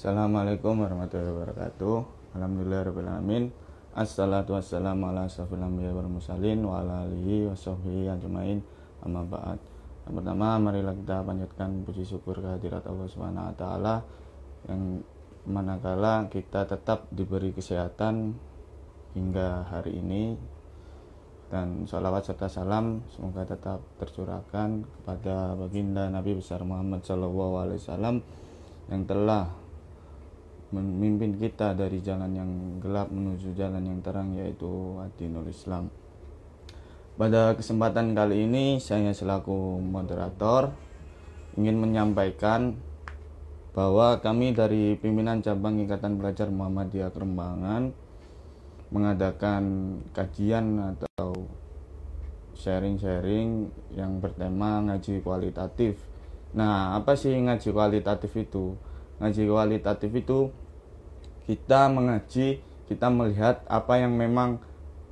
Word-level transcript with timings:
Assalamualaikum 0.00 0.80
warahmatullahi 0.80 1.28
wabarakatuh. 1.28 1.96
Alhamdulillahirrahmanirrahim. 2.32 3.52
Assalatu 3.92 4.56
wassalamu 4.56 5.12
ala 5.12 5.28
asrafil 5.28 5.60
anbiya 5.60 5.92
wal 5.92 6.08
mursalin 6.08 6.64
wa 6.64 6.80
ala 6.80 7.04
alihi 7.04 7.44
wa 7.44 7.52
sahbihi 7.52 8.08
ajmain. 8.08 8.64
Amma 9.04 9.28
ba'd. 9.28 9.60
Yang 10.08 10.14
pertama, 10.16 10.56
marilah 10.56 10.96
kita 10.96 11.20
panjatkan 11.20 11.84
puji 11.84 12.08
syukur 12.08 12.40
kehadirat 12.40 12.80
Allah 12.88 13.12
Subhanahu 13.12 13.44
wa 13.52 13.54
taala 13.60 13.94
yang 14.72 15.04
manakala 15.44 16.32
kita 16.32 16.64
tetap 16.64 17.04
diberi 17.12 17.52
kesehatan 17.52 18.40
hingga 19.12 19.68
hari 19.68 20.00
ini 20.00 20.32
dan 21.52 21.84
sholawat 21.84 22.24
serta 22.24 22.48
salam 22.48 23.04
semoga 23.12 23.44
tetap 23.44 23.84
tercurahkan 24.00 24.80
kepada 24.80 25.60
baginda 25.60 26.08
Nabi 26.08 26.40
besar 26.40 26.64
Muhammad 26.64 27.04
Shallallahu 27.04 27.54
Alaihi 27.60 27.84
Wasallam 27.84 28.16
yang 28.88 29.04
telah 29.04 29.60
memimpin 30.70 31.34
kita 31.34 31.74
dari 31.74 31.98
jalan 31.98 32.30
yang 32.34 32.50
gelap 32.78 33.10
menuju 33.10 33.54
jalan 33.58 33.82
yang 33.82 33.98
terang 34.02 34.34
yaitu 34.38 34.98
Adinul 35.02 35.50
Islam. 35.50 35.90
Pada 37.18 37.52
kesempatan 37.58 38.14
kali 38.14 38.46
ini 38.48 38.78
saya 38.80 39.12
selaku 39.12 39.82
moderator 39.82 40.72
ingin 41.58 41.76
menyampaikan 41.76 42.78
bahwa 43.74 44.18
kami 44.18 44.54
dari 44.54 44.98
pimpinan 44.98 45.42
cabang 45.42 45.78
Ikatan 45.82 46.18
Pelajar 46.18 46.50
Muhammadiyah 46.50 47.10
Kerembangan 47.14 47.92
mengadakan 48.90 49.62
kajian 50.10 50.96
atau 50.96 51.46
sharing-sharing 52.58 53.70
yang 53.94 54.18
bertema 54.18 54.82
ngaji 54.82 55.22
kualitatif. 55.22 56.02
Nah, 56.50 56.98
apa 56.98 57.14
sih 57.14 57.30
ngaji 57.30 57.70
kualitatif 57.70 58.34
itu? 58.34 58.74
Ngaji 59.20 59.42
kualitatif 59.46 60.10
itu 60.16 60.48
kita 61.44 61.92
mengaji, 61.92 62.64
kita 62.88 63.06
melihat 63.12 63.62
apa 63.68 64.00
yang 64.00 64.16
memang 64.16 64.58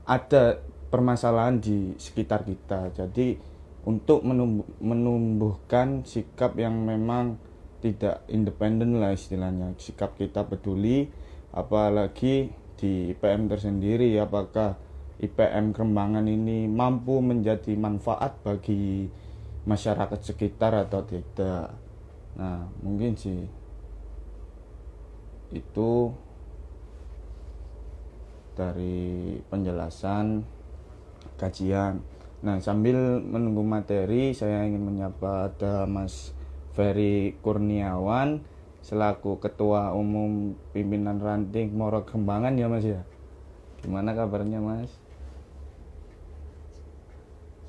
ada 0.08 0.64
permasalahan 0.88 1.60
di 1.60 1.92
sekitar 2.00 2.48
kita. 2.48 2.90
Jadi 2.96 3.36
untuk 3.84 4.24
menumbuhkan 4.80 6.04
sikap 6.08 6.56
yang 6.56 6.84
memang 6.84 7.36
tidak 7.78 8.24
independen 8.26 8.98
lah 8.98 9.14
istilahnya, 9.14 9.76
sikap 9.78 10.18
kita 10.18 10.42
peduli 10.48 11.06
apalagi 11.54 12.50
di 12.78 13.10
IPM 13.10 13.50
tersendiri 13.50 14.14
apakah 14.22 14.78
IPM 15.18 15.74
Kerembangan 15.74 16.26
ini 16.30 16.70
mampu 16.70 17.18
menjadi 17.18 17.74
manfaat 17.74 18.38
bagi 18.46 19.10
masyarakat 19.66 20.20
sekitar 20.22 20.86
atau 20.86 21.02
tidak 21.02 21.74
nah 22.38 22.70
mungkin 22.86 23.18
sih 23.18 23.42
itu 25.54 26.12
dari 28.58 29.38
penjelasan 29.48 30.44
kajian 31.38 32.02
nah 32.38 32.58
sambil 32.62 33.18
menunggu 33.18 33.66
materi 33.66 34.30
saya 34.30 34.62
ingin 34.62 34.82
menyapa 34.82 35.50
ada 35.50 35.90
Mas 35.90 36.30
Ferry 36.78 37.34
Kurniawan 37.42 38.46
selaku 38.88 39.42
ketua 39.42 39.92
umum 39.92 40.54
pimpinan 40.70 41.18
ranting 41.18 41.74
Moro 41.74 42.06
Kembangan 42.06 42.54
ya 42.54 42.70
Mas 42.70 42.86
ya. 42.86 43.02
Gimana 43.82 44.14
kabarnya 44.14 44.62
Mas? 44.62 44.90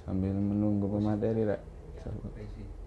Sambil 0.07 0.33
menunggu 0.33 0.89
pemateri, 0.89 1.45
Rek. 1.45 1.61
Oke. 2.07 2.78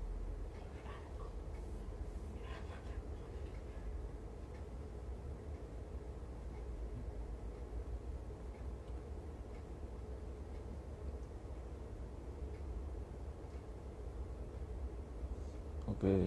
Oke, 16.02 16.18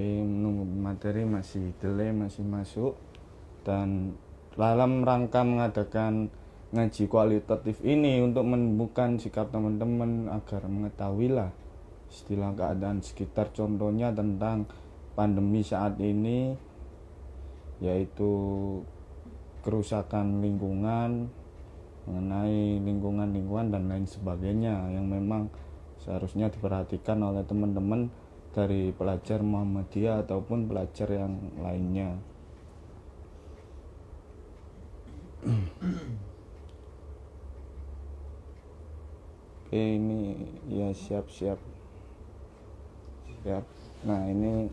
menunggu 0.00 0.64
materi 0.64 1.28
masih 1.28 1.76
delay 1.76 2.08
masih 2.08 2.48
masuk. 2.48 2.96
Dan 3.68 4.16
dalam 4.56 5.04
rangka 5.04 5.44
mengadakan 5.44 6.32
ngaji 6.72 7.04
kualitatif 7.12 7.84
ini 7.84 8.24
untuk 8.24 8.48
menemukan 8.48 9.20
sikap 9.20 9.52
teman-teman 9.52 10.32
agar 10.32 10.64
mengetahui 10.64 11.36
lah 11.36 11.52
istilah 12.08 12.56
keadaan 12.56 13.04
sekitar 13.04 13.52
contohnya 13.52 14.08
tentang 14.08 14.64
pandemi 15.12 15.60
saat 15.60 16.00
ini 16.00 16.56
yaitu 17.84 18.32
kerusakan 19.64 20.44
lingkungan 20.44 21.32
mengenai 22.04 22.84
lingkungan-lingkungan 22.84 23.72
dan 23.72 23.88
lain 23.88 24.04
sebagainya 24.04 24.92
yang 24.92 25.08
memang 25.08 25.48
seharusnya 26.04 26.52
diperhatikan 26.52 27.16
oleh 27.24 27.40
teman-teman 27.48 28.12
dari 28.52 28.92
pelajar 28.92 29.40
Muhammadiyah 29.40 30.28
ataupun 30.28 30.68
pelajar 30.68 31.08
yang 31.08 31.40
lainnya. 31.58 32.20
Oke 39.64 39.80
ini 39.80 40.38
ya 40.68 40.92
siap-siap 40.92 41.56
siap. 43.44 43.64
Nah 44.08 44.28
ini 44.28 44.68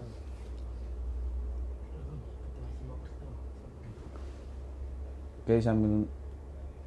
Oke 5.42 5.58
sambil 5.58 6.06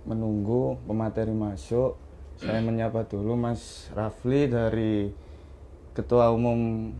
menunggu 0.06 0.78
pemateri 0.86 1.34
masuk 1.34 1.98
saya 2.38 2.62
menyapa 2.62 3.02
dulu 3.02 3.34
Mas 3.34 3.90
Rafli 3.90 4.46
dari 4.46 5.10
Ketua 5.90 6.30
Umum 6.30 6.90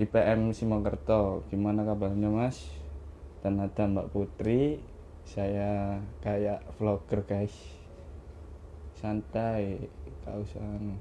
IPM 0.00 0.56
Simokerto. 0.56 1.44
Gimana 1.52 1.84
kabarnya 1.84 2.32
Mas? 2.32 2.72
Dan 3.44 3.60
ada 3.60 3.84
Mbak 3.84 4.16
Putri. 4.16 4.80
Saya 5.28 6.00
kayak 6.24 6.64
vlogger 6.80 7.20
guys. 7.28 7.52
Santai, 8.96 9.92
kau 10.24 10.40
usah 10.40 10.64
anu. 10.64 10.96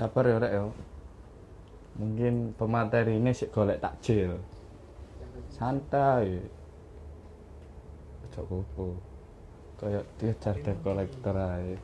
Sabar 0.00 0.24
ya 0.24 0.40
rek 0.40 0.52
ya. 0.56 0.64
Mungkin 2.00 2.56
pemateri 2.56 3.20
ini 3.20 3.36
sih 3.36 3.52
golek 3.52 3.84
takjil. 3.84 4.40
Santai. 5.52 6.40
Ojo 8.24 8.40
kupu. 8.48 9.10
Kayak 9.80 10.04
dikejar 10.20 10.56
debt 10.60 10.76
collector 10.84 11.32
aja 11.32 11.80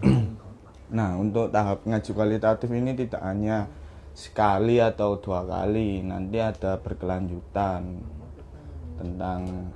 nah 0.96 1.20
untuk 1.20 1.52
tahap 1.52 1.84
ngaji 1.84 2.10
kualitatif 2.16 2.70
ini 2.72 2.96
tidak 2.96 3.20
hanya 3.20 3.68
sekali 4.16 4.80
atau 4.80 5.20
dua 5.20 5.44
kali 5.44 6.00
nanti 6.00 6.40
ada 6.40 6.80
berkelanjutan 6.80 8.00
tentang 8.96 9.70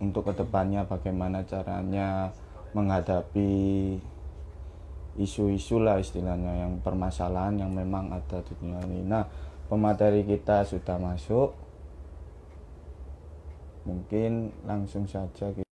untuk 0.00 0.32
ke 0.32 0.40
depannya 0.40 0.88
bagaimana 0.88 1.44
caranya 1.44 2.32
menghadapi 2.72 4.00
isu-isu 5.18 5.82
lah 5.82 5.98
istilahnya 5.98 6.64
yang 6.64 6.78
permasalahan 6.78 7.58
yang 7.66 7.72
memang 7.74 8.14
ada 8.14 8.38
di 8.46 8.52
dunia 8.54 8.80
ini. 8.86 9.02
Nah, 9.02 9.26
pemateri 9.66 10.22
kita 10.22 10.62
sudah 10.64 10.96
masuk. 10.96 11.50
Mungkin 13.84 14.52
langsung 14.68 15.08
saja 15.08 15.48
kita 15.50 15.68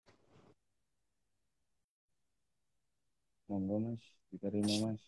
Monggo 3.47 3.77
Mas, 3.79 4.03
diterima 4.31 4.75
Mas. 4.83 5.01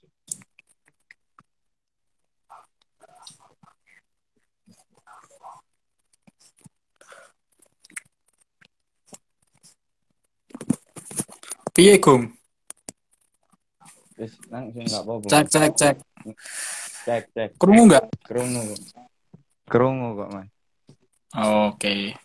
Piye, 11.74 11.98
Gung? 12.02 12.37
Wis 14.18 14.34
langsung 14.50 14.82
enggak 14.82 15.02
apa-apa. 15.06 15.26
Cek, 15.30 15.46
cek, 15.54 15.72
cek. 15.78 15.96
Cek, 17.06 17.24
cek. 17.38 17.50
Krungu 17.62 17.84
nggak? 17.86 18.06
Krungu. 18.26 18.62
Krungu 19.70 20.10
kok, 20.18 20.30
Mas. 20.34 20.50
Oke. 21.38 22.18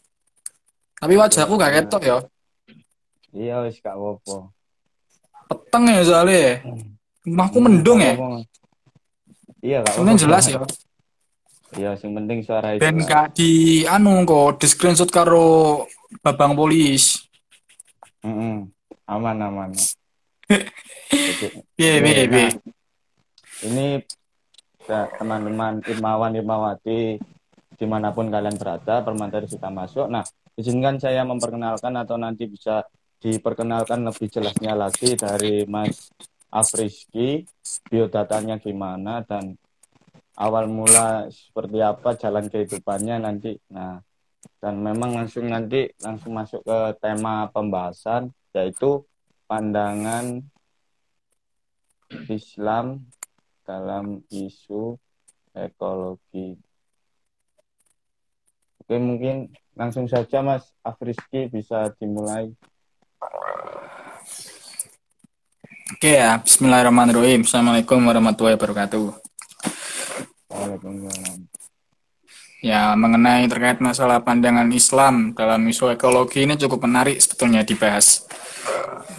Tapi 0.96 1.14
wajahku 1.18 1.54
gak 1.58 1.74
ketok 1.82 2.02
ya. 2.06 2.16
Iya 3.34 3.66
wis 3.66 3.76
gak 3.82 3.98
apa-apa. 3.98 4.54
Peteng 5.50 5.84
ya 5.90 6.02
soalnya. 6.06 6.62
Rumahku 7.26 7.58
mendung 7.60 8.00
ya. 8.00 8.14
Apa-apa. 8.16 8.38
Iya 9.60 9.78
gak 9.84 9.92
Sebenarnya 9.98 10.22
jelas 10.22 10.44
ya. 10.48 10.58
Iya, 11.72 11.96
sing 11.96 12.12
penting 12.12 12.44
suara 12.44 12.76
itu. 12.76 12.84
Ben 12.84 13.00
gak 13.04 13.36
di 13.36 13.82
anu 13.88 14.24
kok 14.28 14.60
di 14.60 14.66
screenshot 14.68 15.08
karo 15.08 15.84
babang 16.20 16.52
polis. 16.56 17.24
Heeh. 18.24 18.68
Aman, 19.08 19.36
aman. 19.42 19.70
Piye, 21.42 21.98
Oke, 21.98 22.06
piye, 22.06 22.22
piye. 22.30 22.46
nah, 22.46 22.50
Ini 23.62 23.86
ya, 24.86 25.00
teman-teman 25.18 25.82
Irmawan 25.90 26.38
Irmawati 26.38 27.18
di 27.74 27.86
mana 27.88 28.14
pun 28.14 28.30
kalian 28.30 28.54
berada, 28.54 29.02
permantari 29.02 29.50
sudah 29.50 29.70
masuk. 29.74 30.06
Nah, 30.06 30.22
izinkan 30.54 31.02
saya 31.02 31.26
memperkenalkan 31.26 31.98
atau 31.98 32.14
nanti 32.14 32.46
bisa 32.46 32.86
diperkenalkan 33.18 34.06
lebih 34.06 34.30
jelasnya 34.30 34.78
lagi 34.78 35.18
dari 35.18 35.66
Mas 35.66 36.14
Afriski, 36.52 37.42
biodatanya 37.90 38.62
gimana 38.62 39.26
dan 39.26 39.58
awal 40.38 40.70
mula 40.70 41.26
seperti 41.26 41.78
apa 41.82 42.14
jalan 42.14 42.46
kehidupannya 42.46 43.16
nanti. 43.18 43.58
Nah, 43.74 43.98
dan 44.62 44.78
memang 44.78 45.10
langsung 45.18 45.50
nanti 45.50 45.90
langsung 46.02 46.38
masuk 46.38 46.62
ke 46.62 46.78
tema 47.02 47.50
pembahasan 47.50 48.30
yaitu 48.54 49.02
pandangan 49.50 50.38
Islam 52.28 53.06
dalam 53.62 54.20
isu 54.28 54.98
ekologi. 55.56 56.58
Oke, 58.82 58.96
mungkin 58.98 59.52
langsung 59.78 60.10
saja 60.10 60.42
Mas 60.42 60.68
Afriski 60.82 61.48
bisa 61.48 61.88
dimulai. 61.96 62.52
Oke 65.92 66.18
ya, 66.18 66.40
bismillahirrahmanirrahim. 66.40 67.46
Assalamualaikum 67.46 68.00
warahmatullahi 68.02 68.58
wabarakatuh. 68.58 69.06
Waalaikumsalam. 70.50 71.38
Ya, 72.62 72.94
mengenai 72.94 73.50
terkait 73.50 73.82
masalah 73.82 74.22
pandangan 74.22 74.70
Islam 74.70 75.34
dalam 75.34 75.66
isu 75.66 75.98
ekologi 75.98 76.46
ini 76.46 76.54
cukup 76.54 76.86
menarik 76.86 77.18
sebetulnya 77.18 77.66
dibahas. 77.66 78.22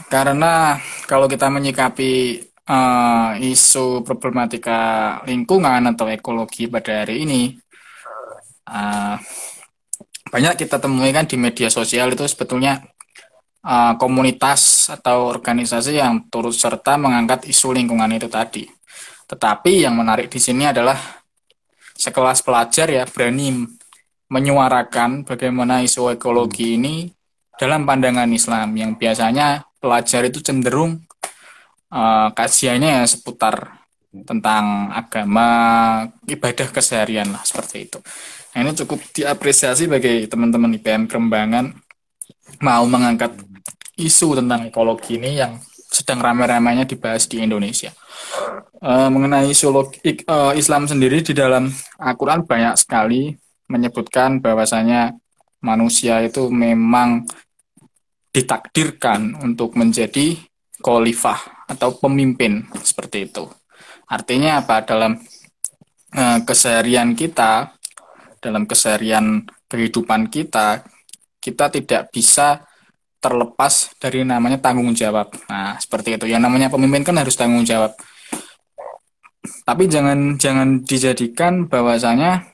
Karena 0.07 0.79
kalau 1.07 1.27
kita 1.27 1.51
menyikapi 1.51 2.39
eh, 2.67 3.29
isu 3.51 4.03
problematika 4.07 4.79
lingkungan 5.27 5.83
atau 5.93 6.07
ekologi 6.07 6.67
pada 6.71 7.03
hari 7.03 7.27
ini, 7.27 7.41
eh, 8.67 9.15
banyak 10.33 10.53
kita 10.65 10.81
temui 10.81 11.11
kan 11.13 11.29
di 11.29 11.37
media 11.37 11.69
sosial 11.69 12.15
itu 12.15 12.25
sebetulnya 12.25 12.81
eh, 13.63 13.93
komunitas 13.99 14.91
atau 14.91 15.31
organisasi 15.31 15.99
yang 15.99 16.27
turut 16.27 16.55
serta 16.55 16.99
mengangkat 16.99 17.47
isu 17.47 17.75
lingkungan 17.75 18.11
itu 18.15 18.27
tadi. 18.27 18.67
Tetapi 19.27 19.87
yang 19.87 19.95
menarik 19.95 20.27
di 20.27 20.39
sini 20.41 20.67
adalah 20.67 20.99
sekelas 21.95 22.43
pelajar 22.43 22.89
ya 22.91 23.03
berani 23.07 23.63
menyuarakan 24.27 25.23
bagaimana 25.23 25.85
isu 25.85 26.17
ekologi 26.17 26.75
ini 26.75 27.07
dalam 27.55 27.85
pandangan 27.85 28.27
Islam 28.33 28.73
yang 28.73 28.97
biasanya 28.97 29.61
pelajar 29.77 30.25
itu 30.25 30.41
cenderung 30.41 31.05
uh, 31.93 32.29
kajiannya 32.33 32.89
ya 33.01 33.03
seputar 33.05 33.85
tentang 34.13 34.93
agama, 34.93 35.49
ibadah 36.29 36.69
keseharian 36.69 37.33
lah 37.33 37.41
seperti 37.41 37.89
itu. 37.89 37.99
Nah, 38.53 38.59
ini 38.61 38.71
cukup 38.77 39.01
diapresiasi 39.09 39.89
bagi 39.89 40.29
teman-teman 40.29 40.77
IPM 40.77 41.09
Kerembangan 41.09 41.73
mau 42.61 42.85
mengangkat 42.85 43.33
isu 43.97 44.37
tentang 44.37 44.69
ekologi 44.69 45.17
ini 45.17 45.41
yang 45.41 45.57
sedang 45.89 46.21
ramai-ramainya 46.21 46.85
dibahas 46.85 47.25
di 47.25 47.41
Indonesia. 47.41 47.89
Uh, 48.81 49.09
mengenai 49.09 49.49
isu 49.49 49.73
uh, 49.73 50.53
Islam 50.53 50.85
sendiri 50.85 51.25
di 51.25 51.33
dalam 51.33 51.69
Al-Quran 51.97 52.45
banyak 52.45 52.77
sekali 52.77 53.33
menyebutkan 53.69 54.41
bahwasanya 54.43 55.17
manusia 55.63 56.21
itu 56.21 56.49
memang 56.53 57.25
ditakdirkan 58.33 59.37
untuk 59.41 59.77
menjadi 59.77 60.37
khalifah 60.81 61.52
atau 61.67 61.95
pemimpin 61.95 62.67
seperti 62.83 63.31
itu. 63.31 63.47
Artinya 64.07 64.61
apa? 64.61 64.83
Dalam 64.83 65.17
uh, 66.13 66.39
keseharian 66.43 67.15
kita, 67.15 67.73
dalam 68.43 68.67
keseharian 68.67 69.47
kehidupan 69.71 70.27
kita, 70.29 70.83
kita 71.39 71.65
tidak 71.73 72.11
bisa 72.13 72.63
terlepas 73.23 73.95
dari 73.99 74.27
namanya 74.27 74.59
tanggung 74.59 74.91
jawab. 74.91 75.31
Nah, 75.47 75.79
seperti 75.79 76.19
itu. 76.19 76.25
Yang 76.27 76.43
namanya 76.43 76.67
pemimpin 76.67 77.07
kan 77.07 77.15
harus 77.15 77.35
tanggung 77.39 77.63
jawab. 77.63 77.95
Tapi 79.63 79.87
jangan 79.87 80.35
jangan 80.35 80.83
dijadikan 80.83 81.71
bahwasanya 81.71 82.47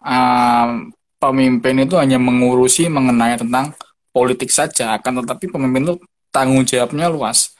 uh, 0.00 0.88
pemimpin 1.20 1.84
itu 1.84 1.96
hanya 1.96 2.16
mengurusi 2.20 2.88
mengenai 2.88 3.36
tentang 3.36 3.76
politik 4.12 4.52
saja, 4.52 4.96
akan 4.96 5.24
tetapi 5.24 5.48
pemimpin 5.48 5.88
itu 5.88 5.94
tanggung 6.28 6.64
jawabnya 6.68 7.08
luas. 7.08 7.53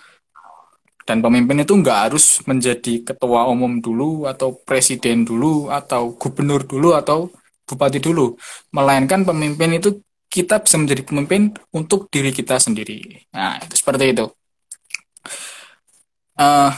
Dan 1.04 1.20
pemimpin 1.20 1.60
itu 1.60 1.76
nggak 1.76 1.98
harus 2.08 2.40
menjadi 2.48 3.04
ketua 3.04 3.44
umum 3.52 3.80
dulu, 3.80 4.24
atau 4.24 4.56
presiden 4.64 5.28
dulu, 5.28 5.68
atau 5.68 6.16
gubernur 6.16 6.64
dulu, 6.64 6.96
atau 6.96 7.28
bupati 7.68 8.00
dulu. 8.00 8.36
Melainkan 8.72 9.24
pemimpin 9.24 9.76
itu 9.76 10.00
kita 10.32 10.64
bisa 10.64 10.80
menjadi 10.80 11.04
pemimpin 11.04 11.52
untuk 11.70 12.08
diri 12.08 12.32
kita 12.32 12.56
sendiri. 12.56 13.28
Nah, 13.36 13.60
itu 13.60 13.76
seperti 13.76 14.16
itu. 14.16 14.26
Uh, 16.34 16.72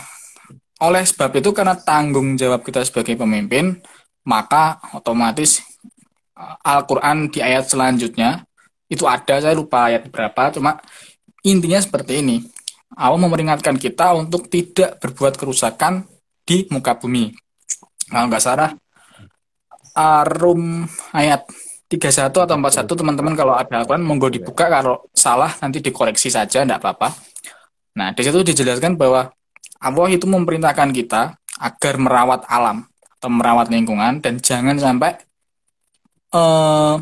oleh 0.82 1.06
sebab 1.06 1.30
itu, 1.38 1.54
karena 1.54 1.78
tanggung 1.78 2.36
jawab 2.36 2.60
kita 2.66 2.84
sebagai 2.84 3.16
pemimpin, 3.16 3.80
maka 4.26 4.82
otomatis 4.92 5.62
Al-Quran 6.66 7.32
di 7.32 7.40
ayat 7.40 7.64
selanjutnya 7.70 8.44
itu 8.92 9.08
ada, 9.08 9.40
saya 9.40 9.54
lupa 9.56 9.88
ayat 9.88 10.12
berapa, 10.12 10.52
cuma 10.52 10.82
intinya 11.46 11.80
seperti 11.80 12.20
ini. 12.20 12.44
Allah 12.94 13.18
memperingatkan 13.18 13.74
kita 13.74 14.14
untuk 14.14 14.46
tidak 14.46 15.02
berbuat 15.02 15.34
kerusakan 15.34 16.06
di 16.46 16.70
muka 16.70 16.94
bumi. 16.94 17.34
Kalau 18.06 18.30
nggak 18.30 18.44
salah, 18.44 18.70
Arum 19.96 20.86
ayat 21.10 21.42
31 21.90 22.30
atau 22.30 22.54
41 22.54 22.86
teman-teman 22.86 23.34
kalau 23.34 23.54
ada 23.54 23.82
Al-Quran 23.82 24.06
monggo 24.06 24.30
dibuka 24.30 24.70
kalau 24.70 25.06
salah 25.14 25.50
nanti 25.62 25.82
dikoreksi 25.82 26.30
saja 26.30 26.62
enggak 26.62 26.82
apa-apa. 26.82 27.14
Nah, 27.96 28.12
di 28.12 28.22
situ 28.22 28.42
dijelaskan 28.42 28.94
bahwa 28.94 29.30
Allah 29.80 30.08
itu 30.10 30.26
memerintahkan 30.28 30.90
kita 30.92 31.38
agar 31.62 31.94
merawat 31.96 32.44
alam 32.46 32.84
atau 33.16 33.30
merawat 33.32 33.72
lingkungan 33.72 34.20
dan 34.20 34.36
jangan 34.42 34.76
sampai 34.76 35.16
uh, 36.36 37.00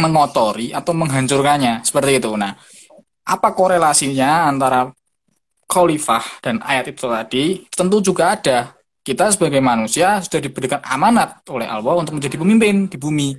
mengotori 0.00 0.74
atau 0.74 0.92
menghancurkannya 0.96 1.86
seperti 1.86 2.18
itu. 2.18 2.34
Nah, 2.34 2.58
apa 3.28 3.52
korelasinya 3.52 4.48
antara 4.48 4.88
khalifah 5.68 6.40
dan 6.40 6.64
ayat 6.64 6.96
itu 6.96 7.04
tadi? 7.04 7.44
Tentu 7.68 8.00
juga 8.00 8.32
ada. 8.32 8.72
Kita 9.04 9.28
sebagai 9.28 9.60
manusia 9.60 10.20
sudah 10.24 10.40
diberikan 10.40 10.80
amanat 10.84 11.44
oleh 11.48 11.68
Allah 11.68 12.00
untuk 12.00 12.16
menjadi 12.16 12.40
pemimpin 12.40 12.88
di 12.88 12.96
bumi. 12.96 13.36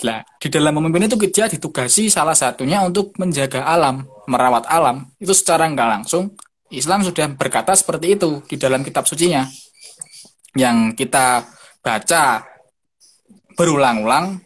Nah, 0.00 0.24
di 0.40 0.48
dalam 0.48 0.72
memimpin 0.80 1.10
itu 1.10 1.18
kita 1.20 1.50
ditugasi 1.50 2.08
salah 2.08 2.32
satunya 2.32 2.80
untuk 2.80 3.12
menjaga 3.20 3.66
alam, 3.66 4.06
merawat 4.26 4.66
alam. 4.70 5.10
Itu 5.20 5.36
secara 5.36 5.68
nggak 5.68 5.88
langsung 6.00 6.34
Islam 6.70 7.02
sudah 7.02 7.26
berkata 7.34 7.74
seperti 7.74 8.16
itu 8.18 8.40
di 8.46 8.56
dalam 8.56 8.86
kitab 8.86 9.04
sucinya. 9.04 9.44
Yang 10.54 10.98
kita 10.98 11.44
baca 11.82 12.42
berulang-ulang 13.54 14.40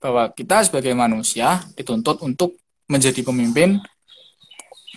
bahwa 0.00 0.30
kita 0.32 0.62
sebagai 0.62 0.94
manusia 0.94 1.64
dituntut 1.74 2.22
untuk 2.22 2.54
menjadi 2.86 3.20
pemimpin 3.22 3.82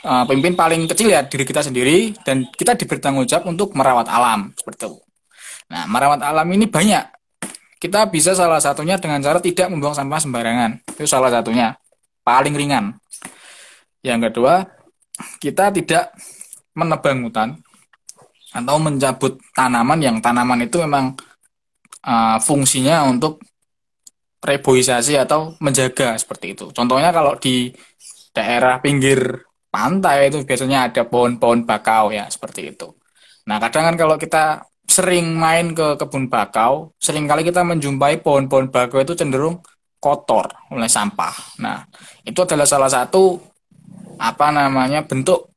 uh, 0.03 0.23
pemimpin 0.27 0.55
paling 0.55 0.81
kecil 0.87 1.11
ya 1.11 1.25
diri 1.25 1.43
kita 1.43 1.61
sendiri 1.65 2.15
dan 2.23 2.47
kita 2.53 2.75
diberi 2.77 2.99
tanggung 3.01 3.27
jawab 3.27 3.49
untuk 3.49 3.75
merawat 3.75 4.07
alam 4.07 4.51
seperti 4.55 4.87
itu. 4.87 4.99
Nah, 5.69 5.85
merawat 5.85 6.21
alam 6.25 6.47
ini 6.49 6.65
banyak. 6.65 7.05
Kita 7.79 8.11
bisa 8.11 8.35
salah 8.35 8.59
satunya 8.59 8.99
dengan 8.99 9.23
cara 9.23 9.39
tidak 9.39 9.71
membuang 9.71 9.95
sampah 9.95 10.19
sembarangan. 10.19 10.71
Itu 10.97 11.07
salah 11.07 11.31
satunya. 11.31 11.71
Paling 12.25 12.51
ringan. 12.51 12.91
Yang 14.03 14.31
kedua, 14.31 14.67
kita 15.39 15.71
tidak 15.71 16.11
menebang 16.75 17.23
hutan 17.23 17.55
atau 18.49 18.75
mencabut 18.81 19.37
tanaman 19.53 19.99
yang 20.01 20.17
tanaman 20.19 20.65
itu 20.65 20.81
memang 20.81 21.13
uh, 22.03 22.37
fungsinya 22.41 23.05
untuk 23.05 23.39
reboisasi 24.39 25.19
atau 25.19 25.55
menjaga 25.59 26.15
seperti 26.15 26.55
itu. 26.55 26.71
Contohnya 26.71 27.11
kalau 27.11 27.35
di 27.35 27.71
daerah 28.31 28.79
pinggir 28.79 29.43
pantai 29.69 30.31
itu 30.31 30.41
biasanya 30.47 30.89
ada 30.89 31.05
pohon-pohon 31.05 31.67
bakau 31.67 32.09
ya 32.09 32.25
seperti 32.31 32.73
itu. 32.73 32.87
Nah 33.45 33.59
kadang 33.61 33.93
kan 33.93 33.95
kalau 33.99 34.15
kita 34.15 34.63
sering 34.89 35.37
main 35.37 35.77
ke 35.77 35.99
kebun 36.01 36.31
bakau, 36.31 36.95
sering 36.97 37.29
kali 37.29 37.45
kita 37.45 37.61
menjumpai 37.61 38.23
pohon-pohon 38.25 38.73
bakau 38.73 39.03
itu 39.03 39.13
cenderung 39.13 39.61
kotor 40.01 40.49
oleh 40.73 40.89
sampah. 40.89 41.35
Nah 41.61 41.85
itu 42.25 42.39
adalah 42.41 42.65
salah 42.65 42.89
satu 42.89 43.37
apa 44.19 44.49
namanya 44.51 45.05
bentuk 45.05 45.49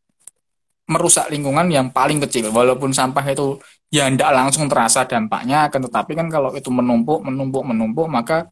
merusak 0.91 1.31
lingkungan 1.33 1.71
yang 1.73 1.89
paling 1.89 2.21
kecil. 2.29 2.53
Walaupun 2.53 2.93
sampah 2.93 3.25
itu 3.25 3.57
ya 3.89 4.11
tidak 4.13 4.31
langsung 4.35 4.69
terasa 4.69 5.09
dampaknya, 5.09 5.71
akan 5.71 5.89
tetapi 5.89 6.13
kan 6.13 6.27
kalau 6.29 6.53
itu 6.53 6.69
menumpuk, 6.69 7.25
menumpuk, 7.25 7.63
menumpuk, 7.65 8.07
maka 8.11 8.51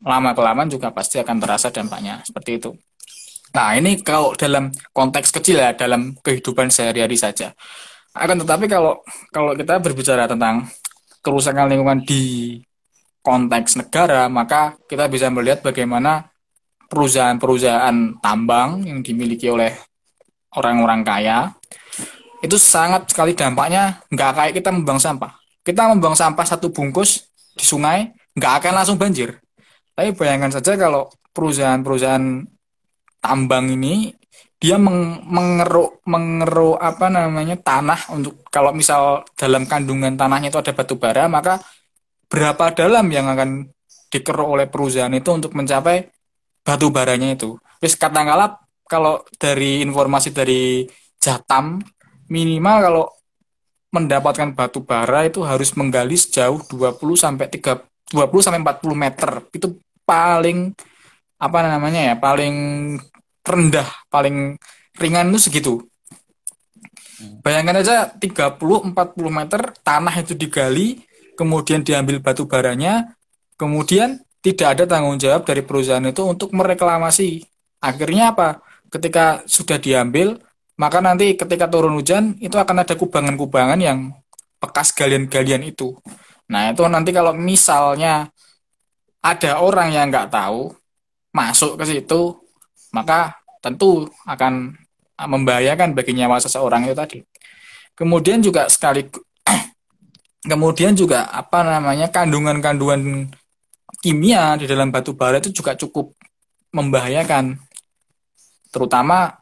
lama 0.00 0.30
kelamaan 0.32 0.68
juga 0.72 0.88
pasti 0.90 1.20
akan 1.20 1.36
terasa 1.40 1.68
dampaknya 1.68 2.24
seperti 2.24 2.56
itu. 2.56 2.70
Nah 3.50 3.74
ini 3.74 3.98
kalau 4.00 4.32
dalam 4.38 4.70
konteks 4.94 5.34
kecil 5.34 5.58
ya 5.58 5.74
dalam 5.74 6.14
kehidupan 6.22 6.70
sehari-hari 6.70 7.18
saja. 7.18 7.50
Akan 8.14 8.42
tetapi 8.42 8.66
kalau 8.66 9.02
kalau 9.30 9.54
kita 9.54 9.78
berbicara 9.78 10.26
tentang 10.26 10.66
kerusakan 11.22 11.70
lingkungan 11.70 12.02
di 12.02 12.56
konteks 13.20 13.76
negara, 13.76 14.26
maka 14.32 14.74
kita 14.88 15.06
bisa 15.06 15.28
melihat 15.28 15.60
bagaimana 15.60 16.30
perusahaan-perusahaan 16.90 18.18
tambang 18.18 18.82
yang 18.82 19.04
dimiliki 19.04 19.46
oleh 19.46 19.76
orang-orang 20.58 21.06
kaya 21.06 21.54
itu 22.40 22.56
sangat 22.56 23.06
sekali 23.12 23.36
dampaknya 23.36 24.00
nggak 24.10 24.30
kayak 24.32 24.52
kita 24.56 24.70
membuang 24.72 24.98
sampah. 24.98 25.36
Kita 25.60 25.92
membuang 25.92 26.16
sampah 26.16 26.46
satu 26.48 26.72
bungkus 26.72 27.28
di 27.52 27.62
sungai 27.62 28.10
nggak 28.34 28.52
akan 28.64 28.72
langsung 28.80 28.96
banjir. 28.96 29.36
Tapi 30.00 30.16
bayangkan 30.16 30.48
saja 30.48 30.80
kalau 30.80 31.12
perusahaan-perusahaan 31.36 32.40
tambang 33.20 33.68
ini 33.68 34.08
dia 34.56 34.80
meng 34.80 35.28
mengeruk 35.28 36.00
mengeruk 36.08 36.80
apa 36.80 37.12
namanya 37.12 37.60
tanah 37.60 38.08
untuk 38.16 38.40
kalau 38.48 38.72
misal 38.72 39.28
dalam 39.36 39.68
kandungan 39.68 40.16
tanahnya 40.16 40.48
itu 40.48 40.56
ada 40.56 40.72
batu 40.72 40.96
bara 40.96 41.28
maka 41.28 41.60
berapa 42.32 42.72
dalam 42.72 43.12
yang 43.12 43.28
akan 43.28 43.68
dikeruk 44.08 44.48
oleh 44.56 44.72
perusahaan 44.72 45.12
itu 45.12 45.28
untuk 45.36 45.52
mencapai 45.52 46.08
batu 46.64 46.88
baranya 46.88 47.36
itu. 47.36 47.60
Terus 47.84 47.92
katakanlah 48.00 48.56
kalau 48.88 49.20
dari 49.36 49.84
informasi 49.84 50.32
dari 50.32 50.88
Jatam 51.20 51.76
minimal 52.32 52.76
kalau 52.80 53.04
mendapatkan 53.92 54.56
batu 54.56 54.80
bara 54.80 55.28
itu 55.28 55.44
harus 55.44 55.76
menggali 55.76 56.16
sejauh 56.16 56.64
20 56.72 56.96
sampai 57.20 57.52
3 57.52 58.16
20 58.16 58.40
sampai 58.40 58.64
40 58.64 58.96
meter. 58.96 59.30
Itu 59.52 59.76
paling 60.10 60.74
apa 61.38 61.58
namanya 61.62 62.00
ya, 62.10 62.14
paling 62.18 62.56
rendah, 63.46 63.88
paling 64.10 64.58
ringan 64.98 65.30
itu 65.30 65.46
segitu. 65.46 65.74
Bayangkan 67.44 67.84
aja 67.84 68.10
30-40 68.18 68.90
meter 69.30 69.60
tanah 69.86 70.14
itu 70.18 70.34
digali, 70.34 71.04
kemudian 71.38 71.86
diambil 71.86 72.18
batu 72.18 72.50
baranya, 72.50 73.14
kemudian 73.54 74.18
tidak 74.40 74.76
ada 74.76 74.84
tanggung 74.88 75.20
jawab 75.20 75.44
dari 75.44 75.62
perusahaan 75.62 76.02
itu 76.02 76.24
untuk 76.24 76.50
mereklamasi. 76.56 77.44
Akhirnya 77.80 78.32
apa? 78.32 78.64
Ketika 78.88 79.44
sudah 79.44 79.76
diambil, 79.76 80.40
maka 80.80 81.04
nanti 81.04 81.36
ketika 81.36 81.68
turun 81.68 81.92
hujan 81.92 82.40
itu 82.40 82.56
akan 82.56 82.82
ada 82.82 82.96
kubangan-kubangan 82.96 83.80
yang 83.80 84.16
bekas 84.60 84.92
galian-galian 84.96 85.64
itu. 85.64 85.92
Nah 86.48 86.72
itu 86.72 86.82
nanti 86.88 87.12
kalau 87.12 87.36
misalnya 87.36 88.32
ada 89.20 89.60
orang 89.60 89.92
yang 89.92 90.08
nggak 90.08 90.32
tahu 90.32 90.72
masuk 91.30 91.76
ke 91.76 91.84
situ, 91.86 92.40
maka 92.90 93.36
tentu 93.60 94.08
akan 94.24 94.74
membahayakan 95.20 95.92
bagi 95.92 96.16
nyawa 96.16 96.40
seseorang 96.40 96.88
itu 96.88 96.96
tadi. 96.96 97.18
Kemudian 97.92 98.40
juga 98.40 98.66
sekali 98.72 99.04
kemudian 100.50 100.96
juga 100.96 101.28
apa 101.28 101.60
namanya 101.60 102.08
kandungan-kandungan 102.08 103.28
kimia 104.00 104.56
di 104.56 104.64
dalam 104.64 104.88
batu 104.88 105.12
bara 105.12 105.36
itu 105.36 105.52
juga 105.52 105.76
cukup 105.76 106.16
membahayakan. 106.72 107.60
Terutama 108.72 109.36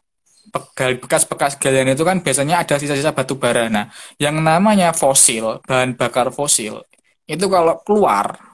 bekas-bekas 0.75 1.55
galian 1.61 1.93
itu 1.93 2.01
kan 2.01 2.19
biasanya 2.19 2.65
ada 2.65 2.75
sisa-sisa 2.75 3.15
batu 3.15 3.39
bara. 3.39 3.69
Nah, 3.71 3.87
yang 4.19 4.41
namanya 4.41 4.91
fosil, 4.91 5.61
bahan 5.63 5.95
bakar 5.95 6.33
fosil, 6.33 6.83
itu 7.29 7.45
kalau 7.47 7.77
keluar 7.85 8.48